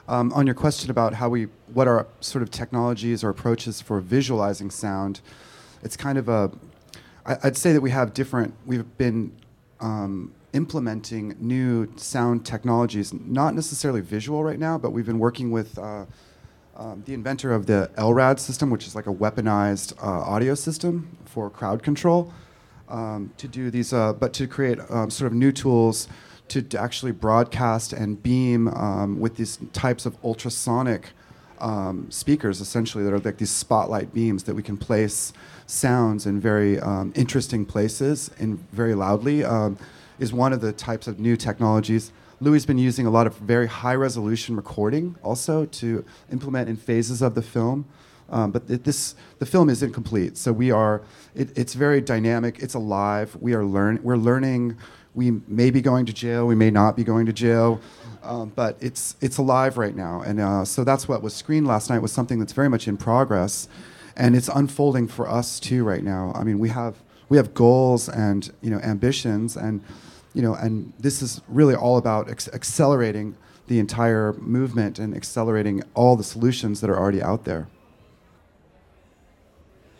um, 0.07 0.33
on 0.33 0.47
your 0.47 0.55
question 0.55 0.89
about 0.89 1.15
how 1.15 1.29
we 1.29 1.49
what 1.75 1.89
are 1.89 2.07
sort 2.21 2.43
of 2.43 2.51
technologies 2.53 3.25
or 3.25 3.29
approaches 3.29 3.81
for 3.81 3.99
visualizing 3.99 4.71
sound, 4.71 5.21
it's 5.83 5.97
kind 5.97 6.17
of 6.17 6.29
a 6.29 6.53
I'd 7.27 7.57
say 7.57 7.73
that 7.73 7.81
we 7.81 7.91
have 7.91 8.15
different. 8.15 8.55
We've 8.67 8.97
been 8.99 9.33
um, 9.81 10.33
implementing 10.53 11.35
new 11.39 11.91
sound 11.97 12.45
technologies, 12.45 13.13
not 13.13 13.55
necessarily 13.55 14.01
visual 14.01 14.45
right 14.45 14.59
now, 14.59 14.77
but 14.79 14.91
we've 14.91 15.07
been 15.07 15.19
working 15.19 15.51
with 15.51 15.79
uh, 15.79 16.05
um, 16.77 17.03
the 17.07 17.15
inventor 17.15 17.53
of 17.53 17.67
the 17.67 17.91
LRAD 17.97 18.39
system, 18.39 18.71
which 18.71 18.87
is 18.87 18.95
like 18.95 19.07
a 19.07 19.13
weaponized 19.13 19.97
uh, 20.03 20.07
audio 20.07 20.55
system 20.55 21.17
for 21.25 21.49
crowd 21.51 21.83
control, 21.83 22.33
um, 22.89 23.33
to 23.39 23.49
do 23.49 23.71
these, 23.71 23.93
uh, 23.93 24.13
but 24.13 24.33
to 24.35 24.47
create 24.47 24.79
um, 24.91 25.11
sort 25.11 25.27
of 25.27 25.37
new 25.37 25.53
tools 25.53 26.09
to, 26.49 26.61
to 26.61 26.79
actually 26.79 27.13
broadcast 27.13 27.93
and 27.93 28.23
beam 28.23 28.69
um, 28.69 29.19
with 29.19 29.37
these 29.37 29.59
types 29.73 30.05
of 30.05 30.17
ultrasonic 30.23 31.11
um, 31.61 32.11
speakers, 32.11 32.61
essentially, 32.61 33.05
that 33.05 33.13
are 33.13 33.21
like 33.21 33.39
these 33.39 33.51
spotlight 33.51 34.13
beams 34.13 34.45
that 34.45 34.55
we 34.55 34.63
can 34.63 34.77
place 34.77 35.33
sounds 35.67 36.27
in 36.27 36.41
very 36.41 36.79
um, 36.81 37.13
interesting 37.15 37.65
places 37.65 38.31
and 38.39 38.59
very 38.71 38.95
loudly 38.95 39.45
is 40.23 40.33
one 40.33 40.53
of 40.53 40.61
the 40.61 40.73
types 40.73 41.09
of 41.09 41.19
new 41.19 41.37
technologies. 41.37 42.13
Louis 42.41 42.57
has 42.57 42.67
been 42.67 42.79
using 42.79 43.07
a 43.07 43.11
lot 43.11 43.27
of 43.27 43.37
very 43.39 43.67
high 43.67 43.97
resolution 43.97 44.55
recording 44.55 45.17
also 45.23 45.67
to 45.67 46.05
implement 46.31 46.69
in 46.69 46.77
phases 46.77 47.23
of 47.23 47.35
the 47.35 47.43
film. 47.43 47.87
Um, 48.31 48.53
but 48.53 48.63
it, 48.71 48.85
this, 48.85 49.17
the 49.41 49.47
film 49.47 49.69
is 49.69 49.83
incomplete, 49.83 50.39
so 50.39 50.53
we 50.53 50.71
are. 50.71 51.03
It, 51.35 51.59
it's 51.59 51.75
very 51.75 52.01
dynamic. 52.01 52.61
It's 52.61 52.73
alive. 52.73 53.37
We 53.41 53.53
are 53.53 53.65
learn. 53.65 53.99
We're 54.03 54.17
learning. 54.17 54.79
We 55.15 55.43
may 55.49 55.71
be 55.71 55.83
going 55.83 56.07
to 56.07 56.13
jail. 56.15 56.47
We 56.47 56.55
may 56.55 56.71
not 56.71 56.97
be 56.97 57.05
going 57.05 57.27
to 57.27 57.33
jail, 57.33 57.81
um, 58.23 58.53
but 58.55 58.79
it's 58.81 59.17
it's 59.21 59.37
alive 59.37 59.77
right 59.77 59.95
now. 59.95 60.23
And 60.23 60.41
uh, 60.41 60.65
so 60.65 60.83
that's 60.83 61.07
what 61.09 61.21
was 61.21 61.35
screened 61.35 61.67
last 61.67 61.91
night. 61.91 61.99
Was 61.99 62.13
something 62.13 62.39
that's 62.39 62.55
very 62.55 62.71
much 62.71 62.89
in 62.89 62.97
progress, 62.97 63.69
and 64.17 64.35
it's 64.35 64.49
unfolding 64.49 65.09
for 65.09 65.29
us 65.29 65.61
too 65.61 65.85
right 65.85 66.03
now. 66.03 66.33
I 66.35 66.43
mean, 66.43 66.59
we 66.59 66.71
have 66.71 66.95
we 67.29 67.37
have 67.37 67.53
goals 67.53 68.09
and 68.09 68.51
you 68.63 68.71
know 68.71 68.79
ambitions 68.79 69.57
and 69.57 69.83
you 70.35 70.43
know, 70.43 70.55
and 70.55 70.93
this 70.99 71.23
is 71.23 71.41
really 71.49 71.75
all 71.75 71.99
about 71.99 72.31
ex- 72.31 72.49
accelerating 72.49 73.37
the 73.69 73.79
entire 73.79 74.33
movement 74.35 74.99
and 74.99 75.17
accelerating 75.17 75.83
all 75.95 76.17
the 76.17 76.25
solutions 76.25 76.81
that 76.81 76.91
are 76.91 76.99
already 76.99 77.23
out 77.23 77.45
there. 77.45 77.69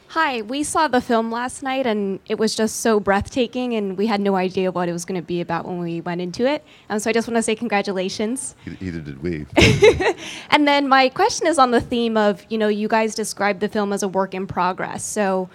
Hi, 0.09 0.43
we 0.43 0.63
saw 0.63 0.89
the 0.89 1.01
film 1.01 1.31
last 1.31 1.63
night 1.63 1.87
and 1.87 2.21
it 2.29 2.39
was 2.39 2.55
just 2.55 2.81
so 2.81 3.01
breathtaking, 3.01 3.73
and 3.73 3.97
we 3.97 4.07
had 4.07 4.21
no 4.21 4.37
idea 4.37 4.71
what 4.71 4.87
it 4.87 4.93
was 4.93 5.07
going 5.07 5.19
to 5.19 5.27
be 5.27 5.41
about 5.41 5.65
when 5.65 5.79
we 5.79 6.03
went 6.03 6.21
into 6.21 6.45
it. 6.47 6.63
Um, 6.91 6.99
so 6.99 7.09
I 7.09 7.15
just 7.15 7.27
want 7.27 7.37
to 7.37 7.43
say 7.43 7.55
congratulations. 7.55 8.55
Either 8.79 9.01
did 9.01 9.23
we. 9.23 9.47
and 10.51 10.69
then 10.69 10.87
my 10.87 11.09
question 11.09 11.47
is 11.47 11.59
on 11.59 11.71
the 11.71 11.81
theme 11.81 12.19
of 12.19 12.45
you 12.51 12.59
know, 12.59 12.69
you 12.69 12.89
guys 12.89 13.15
described 13.15 13.61
the 13.61 13.71
film 13.71 13.91
as 13.91 14.03
a 14.03 14.09
work 14.09 14.35
in 14.35 14.47
progress. 14.47 15.03
So 15.03 15.49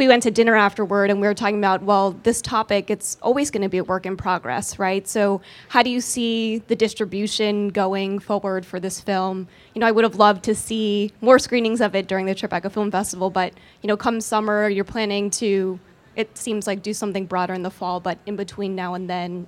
we 0.00 0.08
went 0.08 0.22
to 0.22 0.30
dinner 0.30 0.56
afterward 0.56 1.10
and 1.10 1.20
we 1.20 1.26
were 1.26 1.34
talking 1.34 1.58
about, 1.58 1.82
well, 1.82 2.12
this 2.22 2.40
topic, 2.40 2.88
it's 2.88 3.18
always 3.20 3.50
going 3.50 3.60
to 3.60 3.68
be 3.68 3.76
a 3.76 3.84
work 3.84 4.06
in 4.06 4.16
progress, 4.16 4.78
right? 4.78 5.06
So, 5.06 5.42
how 5.68 5.82
do 5.82 5.90
you 5.90 6.00
see 6.00 6.60
the 6.68 6.74
distribution 6.74 7.68
going 7.68 8.18
forward 8.18 8.64
for 8.64 8.80
this 8.80 8.98
film? 8.98 9.46
You 9.74 9.80
know, 9.80 9.86
I 9.86 9.90
would 9.90 10.04
have 10.04 10.14
loved 10.14 10.42
to 10.44 10.54
see 10.54 11.12
more 11.20 11.38
screenings 11.38 11.82
of 11.82 11.94
it 11.94 12.08
during 12.08 12.24
the 12.24 12.34
Tribeca 12.34 12.72
Film 12.72 12.90
Festival, 12.90 13.28
but, 13.28 13.52
you 13.82 13.88
know, 13.88 13.96
come 13.96 14.22
summer, 14.22 14.70
you're 14.70 14.84
planning 14.84 15.28
to, 15.32 15.78
it 16.16 16.38
seems 16.38 16.66
like, 16.66 16.82
do 16.82 16.94
something 16.94 17.26
broader 17.26 17.52
in 17.52 17.62
the 17.62 17.70
fall, 17.70 18.00
but 18.00 18.16
in 18.24 18.36
between 18.36 18.74
now 18.74 18.94
and 18.94 19.10
then, 19.10 19.46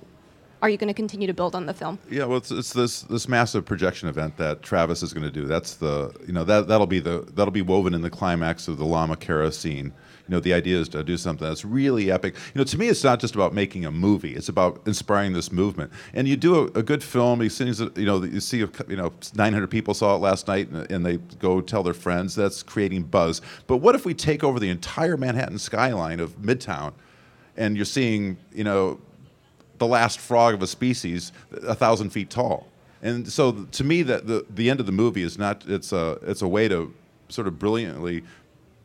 are 0.63 0.69
you 0.69 0.77
going 0.77 0.87
to 0.87 0.93
continue 0.93 1.27
to 1.27 1.33
build 1.33 1.53
on 1.53 1.67
the 1.67 1.73
film? 1.73 1.99
Yeah, 2.09 2.25
well, 2.25 2.37
it's, 2.37 2.49
it's 2.49 2.73
this 2.73 3.01
this 3.03 3.27
massive 3.27 3.65
projection 3.65 4.09
event 4.09 4.37
that 4.37 4.63
Travis 4.63 5.03
is 5.03 5.13
going 5.13 5.25
to 5.25 5.31
do. 5.31 5.45
That's 5.45 5.75
the 5.75 6.11
you 6.25 6.33
know 6.33 6.43
that 6.45 6.67
that'll 6.67 6.87
be 6.87 6.99
the 6.99 7.27
that'll 7.33 7.51
be 7.51 7.61
woven 7.61 7.93
in 7.93 8.01
the 8.01 8.09
climax 8.09 8.67
of 8.67 8.77
the 8.77 8.85
Lamakera 8.85 9.53
scene 9.53 9.93
you 10.27 10.33
know, 10.33 10.39
the 10.39 10.53
idea 10.53 10.79
is 10.79 10.87
to 10.89 11.03
do 11.03 11.17
something 11.17 11.45
that's 11.45 11.65
really 11.65 12.09
epic. 12.09 12.35
You 12.53 12.59
know, 12.59 12.63
to 12.63 12.77
me, 12.77 12.87
it's 12.87 13.03
not 13.03 13.19
just 13.19 13.35
about 13.35 13.53
making 13.53 13.85
a 13.85 13.91
movie; 13.91 14.35
it's 14.35 14.47
about 14.47 14.81
inspiring 14.85 15.33
this 15.33 15.51
movement. 15.51 15.91
And 16.13 16.29
you 16.29 16.37
do 16.37 16.55
a, 16.55 16.79
a 16.79 16.83
good 16.83 17.03
film. 17.03 17.41
You 17.41 17.49
see, 17.49 17.65
you 17.65 18.05
know, 18.05 18.23
you 18.23 18.39
see, 18.39 18.59
you 18.59 18.95
know, 18.95 19.11
900 19.35 19.67
people 19.67 19.93
saw 19.93 20.15
it 20.15 20.19
last 20.19 20.47
night, 20.47 20.69
and, 20.69 20.89
and 20.89 21.05
they 21.05 21.17
go 21.39 21.59
tell 21.59 21.83
their 21.83 21.93
friends. 21.93 22.35
That's 22.35 22.63
creating 22.63 23.03
buzz. 23.03 23.41
But 23.67 23.77
what 23.77 23.95
if 23.95 24.05
we 24.05 24.13
take 24.13 24.45
over 24.45 24.61
the 24.61 24.69
entire 24.69 25.17
Manhattan 25.17 25.59
skyline 25.59 26.21
of 26.21 26.37
Midtown, 26.37 26.93
and 27.57 27.75
you're 27.75 27.85
seeing, 27.85 28.37
you 28.53 28.63
know, 28.63 29.01
the 29.77 29.87
last 29.87 30.19
frog 30.19 30.53
of 30.53 30.61
a 30.61 30.67
species 30.67 31.31
a 31.51 31.75
thousand 31.75 32.11
feet 32.11 32.29
tall? 32.29 32.67
And 33.01 33.27
so, 33.27 33.51
to 33.51 33.83
me, 33.83 34.01
that 34.03 34.27
the 34.27 34.45
the 34.49 34.69
end 34.69 34.79
of 34.79 34.85
the 34.85 34.91
movie 34.91 35.23
is 35.23 35.37
not. 35.37 35.65
It's 35.67 35.91
a 35.91 36.17
it's 36.21 36.41
a 36.41 36.47
way 36.47 36.67
to 36.67 36.93
sort 37.29 37.47
of 37.47 37.59
brilliantly 37.59 38.23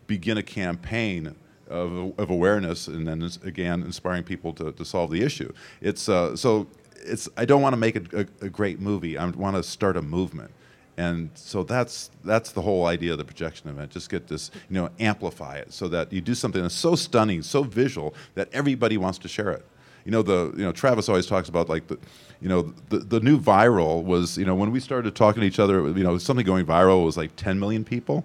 begin 0.07 0.39
a 0.39 0.43
campaign 0.43 1.35
of, 1.69 2.19
of 2.19 2.31
awareness 2.31 2.89
and 2.89 3.07
then 3.07 3.29
again 3.45 3.83
inspiring 3.83 4.25
people 4.25 4.53
to, 4.55 4.73
to 4.73 4.85
solve 4.85 5.11
the 5.11 5.23
issue. 5.23 5.53
It's 5.81 6.09
uh, 6.09 6.35
so 6.35 6.67
it's 6.97 7.29
I 7.37 7.45
don't 7.45 7.63
want 7.63 7.75
to 7.75 7.77
make 7.77 7.97
a, 7.97 8.21
a, 8.43 8.47
a 8.47 8.49
great 8.49 8.81
movie. 8.81 9.17
I 9.19 9.27
want 9.27 9.57
to 9.57 9.63
start 9.63 9.97
a 9.97 10.03
movement, 10.03 10.51
And 10.97 11.31
so 11.35 11.63
that's 11.63 12.11
that's 12.25 12.53
the 12.53 12.63
whole 12.63 12.87
idea 12.87 13.13
of 13.13 13.19
the 13.19 13.25
projection 13.25 13.69
event. 13.71 13.91
Just 13.93 14.11
get 14.11 14.27
this, 14.27 14.51
you 14.69 14.75
know, 14.75 14.91
amplify 14.99 15.57
it 15.57 15.73
so 15.73 15.89
that 15.89 16.13
you 16.13 16.21
do 16.21 16.35
something 16.35 16.63
that's 16.63 16.75
so 16.75 16.97
stunning, 16.97 17.43
so 17.43 17.63
visual 17.63 18.15
that 18.35 18.49
everybody 18.53 18.97
wants 18.97 19.19
to 19.19 19.29
share 19.29 19.51
it. 19.53 19.65
You 20.09 20.13
know, 20.13 20.23
the 20.23 20.55
you 20.57 20.65
know 20.65 20.73
Travis 20.73 21.07
always 21.11 21.27
talks 21.27 21.51
about 21.51 21.69
like 21.69 21.89
the, 21.89 21.99
you 22.41 22.49
know, 22.49 22.73
the 22.89 23.01
the 23.01 23.21
new 23.21 23.39
viral 23.39 24.03
was 24.03 24.39
you 24.39 24.47
know 24.47 24.55
when 24.55 24.71
we 24.71 24.81
started 24.81 25.15
talking 25.15 25.43
to 25.43 25.47
each 25.47 25.59
other, 25.59 25.87
you 25.87 26.03
know, 26.03 26.17
something 26.17 26.47
going 26.47 26.65
viral 26.65 27.05
was 27.05 27.19
like 27.19 27.37
10 27.37 27.61
million 27.61 27.85
people, 27.85 28.25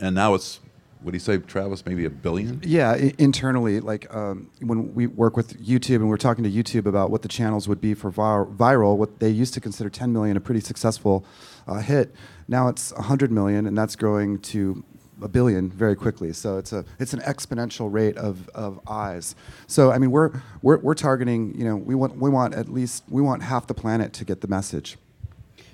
and 0.00 0.12
now 0.16 0.34
it's 0.34 0.58
what 1.02 1.12
do 1.12 1.14
you 1.14 1.20
say, 1.20 1.38
Travis? 1.38 1.86
Maybe 1.86 2.04
a 2.04 2.10
billion? 2.10 2.60
Yeah, 2.64 2.90
I- 2.90 3.14
internally, 3.16 3.78
like 3.78 4.12
um, 4.12 4.50
when 4.60 4.92
we 4.92 5.06
work 5.06 5.36
with 5.36 5.56
YouTube 5.64 5.96
and 5.96 6.08
we're 6.08 6.16
talking 6.16 6.42
to 6.42 6.50
YouTube 6.50 6.86
about 6.86 7.12
what 7.12 7.22
the 7.22 7.28
channels 7.28 7.68
would 7.68 7.80
be 7.80 7.94
for 7.94 8.10
vir- 8.10 8.46
viral, 8.46 8.96
what 8.96 9.20
they 9.20 9.30
used 9.30 9.54
to 9.54 9.60
consider 9.60 9.88
10 9.88 10.12
million 10.12 10.36
a 10.36 10.40
pretty 10.40 10.60
successful 10.60 11.24
uh, 11.68 11.74
hit. 11.78 12.12
Now 12.48 12.66
it's 12.66 12.92
100 12.94 13.30
million, 13.30 13.68
and 13.68 13.78
that's 13.78 13.94
growing 13.94 14.40
to 14.40 14.82
a 15.22 15.28
billion 15.28 15.70
very 15.70 15.96
quickly. 15.96 16.32
So 16.32 16.58
it's 16.58 16.72
a 16.72 16.84
it's 16.98 17.14
an 17.14 17.20
exponential 17.20 17.92
rate 17.92 18.16
of, 18.16 18.48
of 18.50 18.80
eyes. 18.86 19.34
So 19.66 19.90
I 19.90 19.98
mean, 19.98 20.10
we're, 20.10 20.30
we're 20.62 20.78
we're 20.78 20.94
targeting. 20.94 21.58
You 21.58 21.64
know, 21.64 21.76
we 21.76 21.94
want 21.94 22.16
we 22.16 22.30
want 22.30 22.54
at 22.54 22.68
least 22.68 23.04
we 23.08 23.22
want 23.22 23.42
half 23.42 23.66
the 23.66 23.74
planet 23.74 24.12
to 24.14 24.24
get 24.24 24.40
the 24.40 24.48
message. 24.48 24.96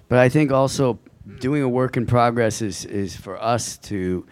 But 0.09 0.19
I 0.19 0.29
think 0.29 0.53
also 0.53 0.99
doing 1.39 1.63
a 1.63 1.69
work 1.69 1.97
in 1.97 2.05
progress 2.07 2.63
is, 2.63 2.85
is 2.85 3.17
for 3.17 3.43
us 3.43 3.79
to, 3.79 4.27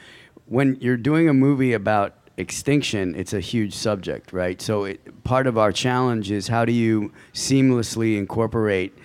when 0.47 0.77
you're 0.81 0.97
doing 0.97 1.29
a 1.29 1.33
movie 1.33 1.73
about 1.73 2.17
extinction, 2.37 3.15
it's 3.15 3.33
a 3.33 3.41
huge 3.41 3.75
subject, 3.75 4.33
right? 4.33 4.61
So 4.61 4.85
it, 4.85 5.25
part 5.25 5.47
of 5.47 5.57
our 5.57 5.73
challenge 5.73 6.31
is 6.31 6.49
how 6.49 6.65
do 6.65 6.73
you 6.73 7.13
seamlessly 7.33 8.19
incorporate, 8.19 8.97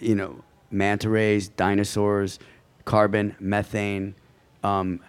you 0.00 0.14
know, 0.14 0.42
manta 0.70 1.08
rays, 1.08 1.48
dinosaurs, 1.48 2.38
carbon, 2.84 3.36
methane, 3.38 4.14
um, 4.64 5.00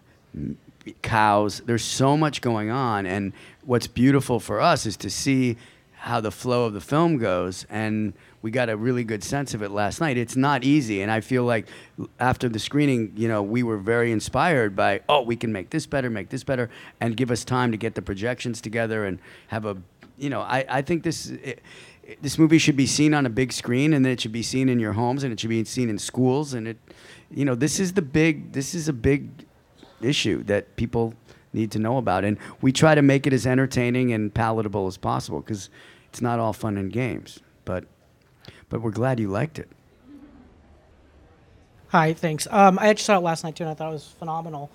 cows. 1.01 1.61
There's 1.65 1.83
so 1.83 2.17
much 2.17 2.41
going 2.41 2.69
on, 2.69 3.05
and 3.05 3.33
what's 3.65 3.87
beautiful 3.87 4.39
for 4.39 4.59
us 4.59 4.85
is 4.85 4.97
to 4.97 5.09
see 5.09 5.57
how 6.03 6.19
the 6.19 6.31
flow 6.31 6.65
of 6.65 6.73
the 6.73 6.81
film 6.81 7.17
goes 7.17 7.65
and 7.69 8.11
we 8.41 8.51
got 8.51 8.67
a 8.67 8.75
really 8.75 9.05
good 9.05 9.23
sense 9.23 9.53
of 9.53 9.63
it 9.63 9.71
last 9.71 10.01
night 10.01 10.17
it's 10.17 10.35
not 10.35 10.61
easy 10.65 11.01
and 11.01 11.09
i 11.09 11.21
feel 11.21 11.45
like 11.45 11.65
after 12.19 12.49
the 12.49 12.59
screening 12.59 13.09
you 13.15 13.25
know 13.25 13.41
we 13.41 13.63
were 13.63 13.77
very 13.77 14.11
inspired 14.11 14.75
by 14.75 14.99
oh 15.07 15.21
we 15.21 15.37
can 15.37 15.53
make 15.53 15.69
this 15.69 15.85
better 15.85 16.09
make 16.09 16.27
this 16.27 16.43
better 16.43 16.69
and 16.99 17.15
give 17.15 17.31
us 17.31 17.45
time 17.45 17.71
to 17.71 17.77
get 17.77 17.95
the 17.95 18.01
projections 18.01 18.59
together 18.59 19.05
and 19.05 19.17
have 19.47 19.65
a 19.65 19.77
you 20.17 20.29
know 20.29 20.41
i, 20.41 20.65
I 20.67 20.81
think 20.81 21.03
this 21.03 21.27
it, 21.27 21.61
this 22.21 22.37
movie 22.37 22.57
should 22.57 22.75
be 22.75 22.85
seen 22.85 23.13
on 23.13 23.25
a 23.25 23.29
big 23.29 23.53
screen 23.53 23.93
and 23.93 24.05
it 24.05 24.19
should 24.19 24.33
be 24.33 24.43
seen 24.43 24.67
in 24.67 24.81
your 24.81 24.91
homes 24.91 25.23
and 25.23 25.31
it 25.31 25.39
should 25.39 25.49
be 25.49 25.63
seen 25.63 25.89
in 25.89 25.97
schools 25.97 26.53
and 26.53 26.67
it 26.67 26.77
you 27.31 27.45
know 27.45 27.55
this 27.55 27.79
is 27.79 27.93
the 27.93 28.01
big 28.01 28.51
this 28.51 28.75
is 28.75 28.89
a 28.89 28.93
big 28.93 29.29
issue 30.01 30.43
that 30.43 30.75
people 30.75 31.13
need 31.53 31.71
to 31.71 31.79
know 31.79 31.97
about 31.97 32.23
and 32.25 32.37
we 32.61 32.71
try 32.71 32.95
to 32.95 33.01
make 33.01 33.27
it 33.27 33.33
as 33.33 33.45
entertaining 33.45 34.11
and 34.11 34.33
palatable 34.33 34.87
as 34.87 34.97
possible 34.97 35.39
because 35.39 35.69
it's 36.09 36.21
not 36.21 36.39
all 36.39 36.53
fun 36.53 36.77
and 36.77 36.91
games 36.91 37.39
but 37.63 37.85
but 38.69 38.81
we're 38.81 38.91
glad 38.91 39.19
you 39.19 39.27
liked 39.27 39.59
it 39.59 39.69
Hi, 41.93 42.11
thanks. 42.13 42.47
Um, 42.49 42.79
I 42.79 42.87
actually 42.87 43.03
saw 43.03 43.17
it 43.17 43.21
last 43.21 43.43
night 43.43 43.55
too, 43.55 43.65
and 43.65 43.69
I 43.69 43.75
thought 43.75 43.89
it 43.89 43.93
was 43.93 44.07
phenomenal. 44.17 44.71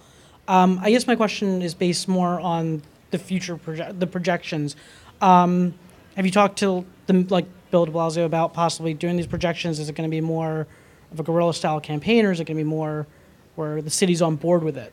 Um, 0.46 0.78
I 0.80 0.92
guess 0.92 1.04
my 1.08 1.16
question 1.16 1.62
is 1.62 1.74
based 1.74 2.06
more 2.06 2.38
on 2.38 2.80
the 3.10 3.18
future 3.18 3.56
proje- 3.56 3.98
the 3.98 4.06
projections. 4.06 4.76
Um, 5.20 5.74
have 6.14 6.26
you 6.26 6.30
talked 6.30 6.60
to 6.60 6.86
the 7.06 7.26
like 7.28 7.46
Bill 7.72 7.86
De 7.86 7.90
Blasio 7.90 8.24
about 8.24 8.54
possibly 8.54 8.94
doing 8.94 9.16
these 9.16 9.26
projections? 9.26 9.80
Is 9.80 9.88
it 9.88 9.96
going 9.96 10.08
to 10.08 10.14
be 10.14 10.20
more 10.20 10.68
of 11.10 11.18
a 11.18 11.24
guerrilla 11.24 11.54
style 11.54 11.80
campaign, 11.80 12.24
or 12.24 12.30
is 12.30 12.38
it 12.38 12.44
going 12.44 12.56
to 12.56 12.62
be 12.62 12.70
more 12.70 13.08
where 13.56 13.82
the 13.82 13.90
city's 13.90 14.22
on 14.22 14.36
board 14.36 14.62
with 14.62 14.76
it? 14.78 14.92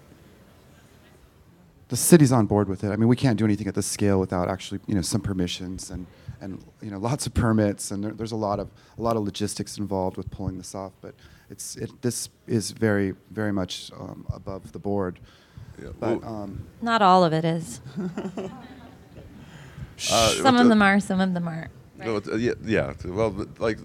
The 1.89 1.95
city's 1.95 2.31
on 2.31 2.45
board 2.45 2.67
with 2.67 2.83
it. 2.83 2.91
I 2.91 2.95
mean, 2.95 3.07
we 3.07 3.15
can't 3.15 3.37
do 3.37 3.45
anything 3.45 3.67
at 3.67 3.75
this 3.75 3.85
scale 3.85 4.19
without 4.19 4.49
actually, 4.49 4.79
you 4.87 4.95
know, 4.95 5.01
some 5.01 5.21
permissions 5.21 5.91
and, 5.91 6.07
and 6.41 6.63
you 6.81 6.89
know, 6.89 6.97
lots 6.97 7.27
of 7.27 7.33
permits, 7.33 7.91
and 7.91 8.03
there, 8.03 8.11
there's 8.11 8.31
a 8.31 8.35
lot 8.37 8.59
of 8.59 8.69
a 8.97 9.01
lot 9.01 9.15
of 9.15 9.23
logistics 9.23 9.77
involved 9.77 10.17
with 10.17 10.29
pulling 10.31 10.57
this 10.57 10.75
off. 10.75 10.93
But 11.01 11.15
it's 11.49 11.75
it, 11.75 12.01
this 12.01 12.29
is 12.47 12.71
very 12.71 13.13
very 13.31 13.53
much 13.53 13.91
um, 13.99 14.25
above 14.33 14.71
the 14.71 14.79
board. 14.79 15.19
but 15.99 16.23
um, 16.23 16.65
Not 16.81 17.01
all 17.01 17.23
of 17.23 17.33
it 17.33 17.45
is. 17.45 17.81
Uh, 20.11 20.29
some 20.31 20.57
of 20.57 20.67
them 20.67 20.81
are, 20.81 20.99
some 20.99 21.21
of 21.21 21.33
them 21.33 21.47
aren't. 21.47 21.71
No, 21.97 22.17
uh, 22.17 22.35
yeah, 22.35 22.53
yeah. 22.65 22.93
Well, 23.05 23.47
like 23.59 23.79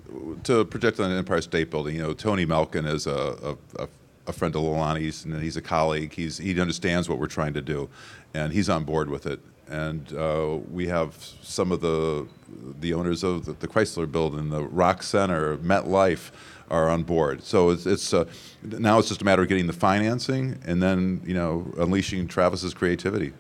to 0.45 0.65
project 0.65 0.99
on 0.99 1.11
the 1.11 1.17
Empire 1.17 1.41
State 1.41 1.71
Building, 1.71 1.97
you 1.97 2.03
know, 2.03 2.13
Tony 2.13 2.45
Malkin 2.45 2.85
is 2.85 3.07
a, 3.07 3.57
a, 3.77 3.83
a, 3.85 3.89
a 4.27 4.33
friend 4.33 4.55
of 4.55 4.63
Lilani's, 4.63 5.25
and 5.25 5.43
he's 5.43 5.57
a 5.57 5.63
colleague. 5.63 6.15
He's 6.15 6.39
he 6.39 6.59
understands 6.61 7.09
what 7.09 7.19
we're 7.19 7.27
trying 7.27 7.55
to 7.55 7.63
do, 7.63 7.89
and 8.35 8.53
he's 8.53 8.69
on 8.69 8.85
board 8.85 9.11
with 9.11 9.27
it. 9.27 9.41
And 9.69 10.13
uh, 10.15 10.59
we 10.71 10.89
have 10.89 11.15
some 11.43 11.73
of 11.73 11.81
the 11.81 12.27
the 12.81 12.95
owners 12.95 13.23
of 13.23 13.47
the, 13.47 13.53
the 13.53 13.69
Chrysler 13.69 14.11
Building, 14.11 14.51
the 14.51 14.65
Rock 14.65 15.03
Center, 15.03 15.57
MetLife 15.59 16.31
are 16.71 16.89
on 16.89 17.03
board. 17.03 17.43
So 17.43 17.71
it's, 17.71 17.85
it's 17.87 18.15
uh, 18.15 18.27
now 18.63 18.99
it's 18.99 19.09
just 19.09 19.23
a 19.23 19.25
matter 19.25 19.43
of 19.43 19.49
getting 19.49 19.67
the 19.67 19.73
financing 19.73 20.59
and 20.65 20.83
then 20.83 21.21
you 21.25 21.35
know 21.35 21.73
unleashing 21.77 22.29
Travis's 22.29 22.75
creativity. 22.75 23.33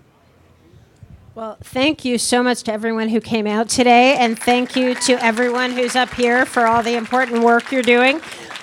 Well, 1.35 1.57
thank 1.63 2.05
you 2.05 2.19
so 2.19 2.43
much 2.43 2.65
to 2.65 2.73
everyone 2.73 3.09
who 3.09 3.21
came 3.21 3.47
out 3.47 3.69
today, 3.69 4.17
and 4.17 4.37
thank 4.39 4.75
you 4.75 4.95
to 4.97 5.13
everyone 5.25 5.71
who's 5.71 5.95
up 5.95 6.13
here 6.13 6.45
for 6.45 6.67
all 6.67 6.83
the 6.83 6.97
important 6.97 7.45
work 7.45 7.71
you're 7.71 7.83
doing. 7.83 8.21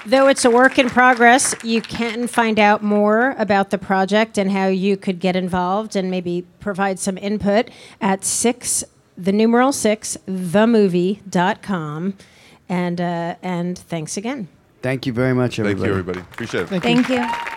Though 0.07 0.29
it's 0.29 0.45
a 0.45 0.49
work 0.49 0.79
in 0.79 0.89
progress, 0.89 1.53
you 1.65 1.81
can 1.81 2.27
find 2.27 2.59
out 2.59 2.81
more 2.81 3.35
about 3.37 3.71
the 3.71 3.77
project 3.77 4.37
and 4.37 4.49
how 4.49 4.67
you 4.67 4.95
could 4.95 5.19
get 5.19 5.35
involved 5.35 5.97
and 5.97 6.09
maybe 6.09 6.45
provide 6.61 6.97
some 6.97 7.17
input 7.17 7.69
at 7.99 8.23
six, 8.23 8.85
the 9.17 9.33
numeral 9.33 9.73
six, 9.73 10.17
themovie.com. 10.25 12.13
And, 12.69 13.01
uh, 13.01 13.35
and 13.43 13.77
thanks 13.77 14.15
again. 14.15 14.47
thank 14.81 15.05
you 15.05 15.11
very 15.11 15.33
much 15.33 15.59
everybody 15.59 15.81
Thank 15.81 15.87
you, 15.87 15.91
everybody. 15.91 16.19
Appreciate 16.21 16.71
it. 16.71 16.81
Thank 16.81 17.09
you. 17.09 17.53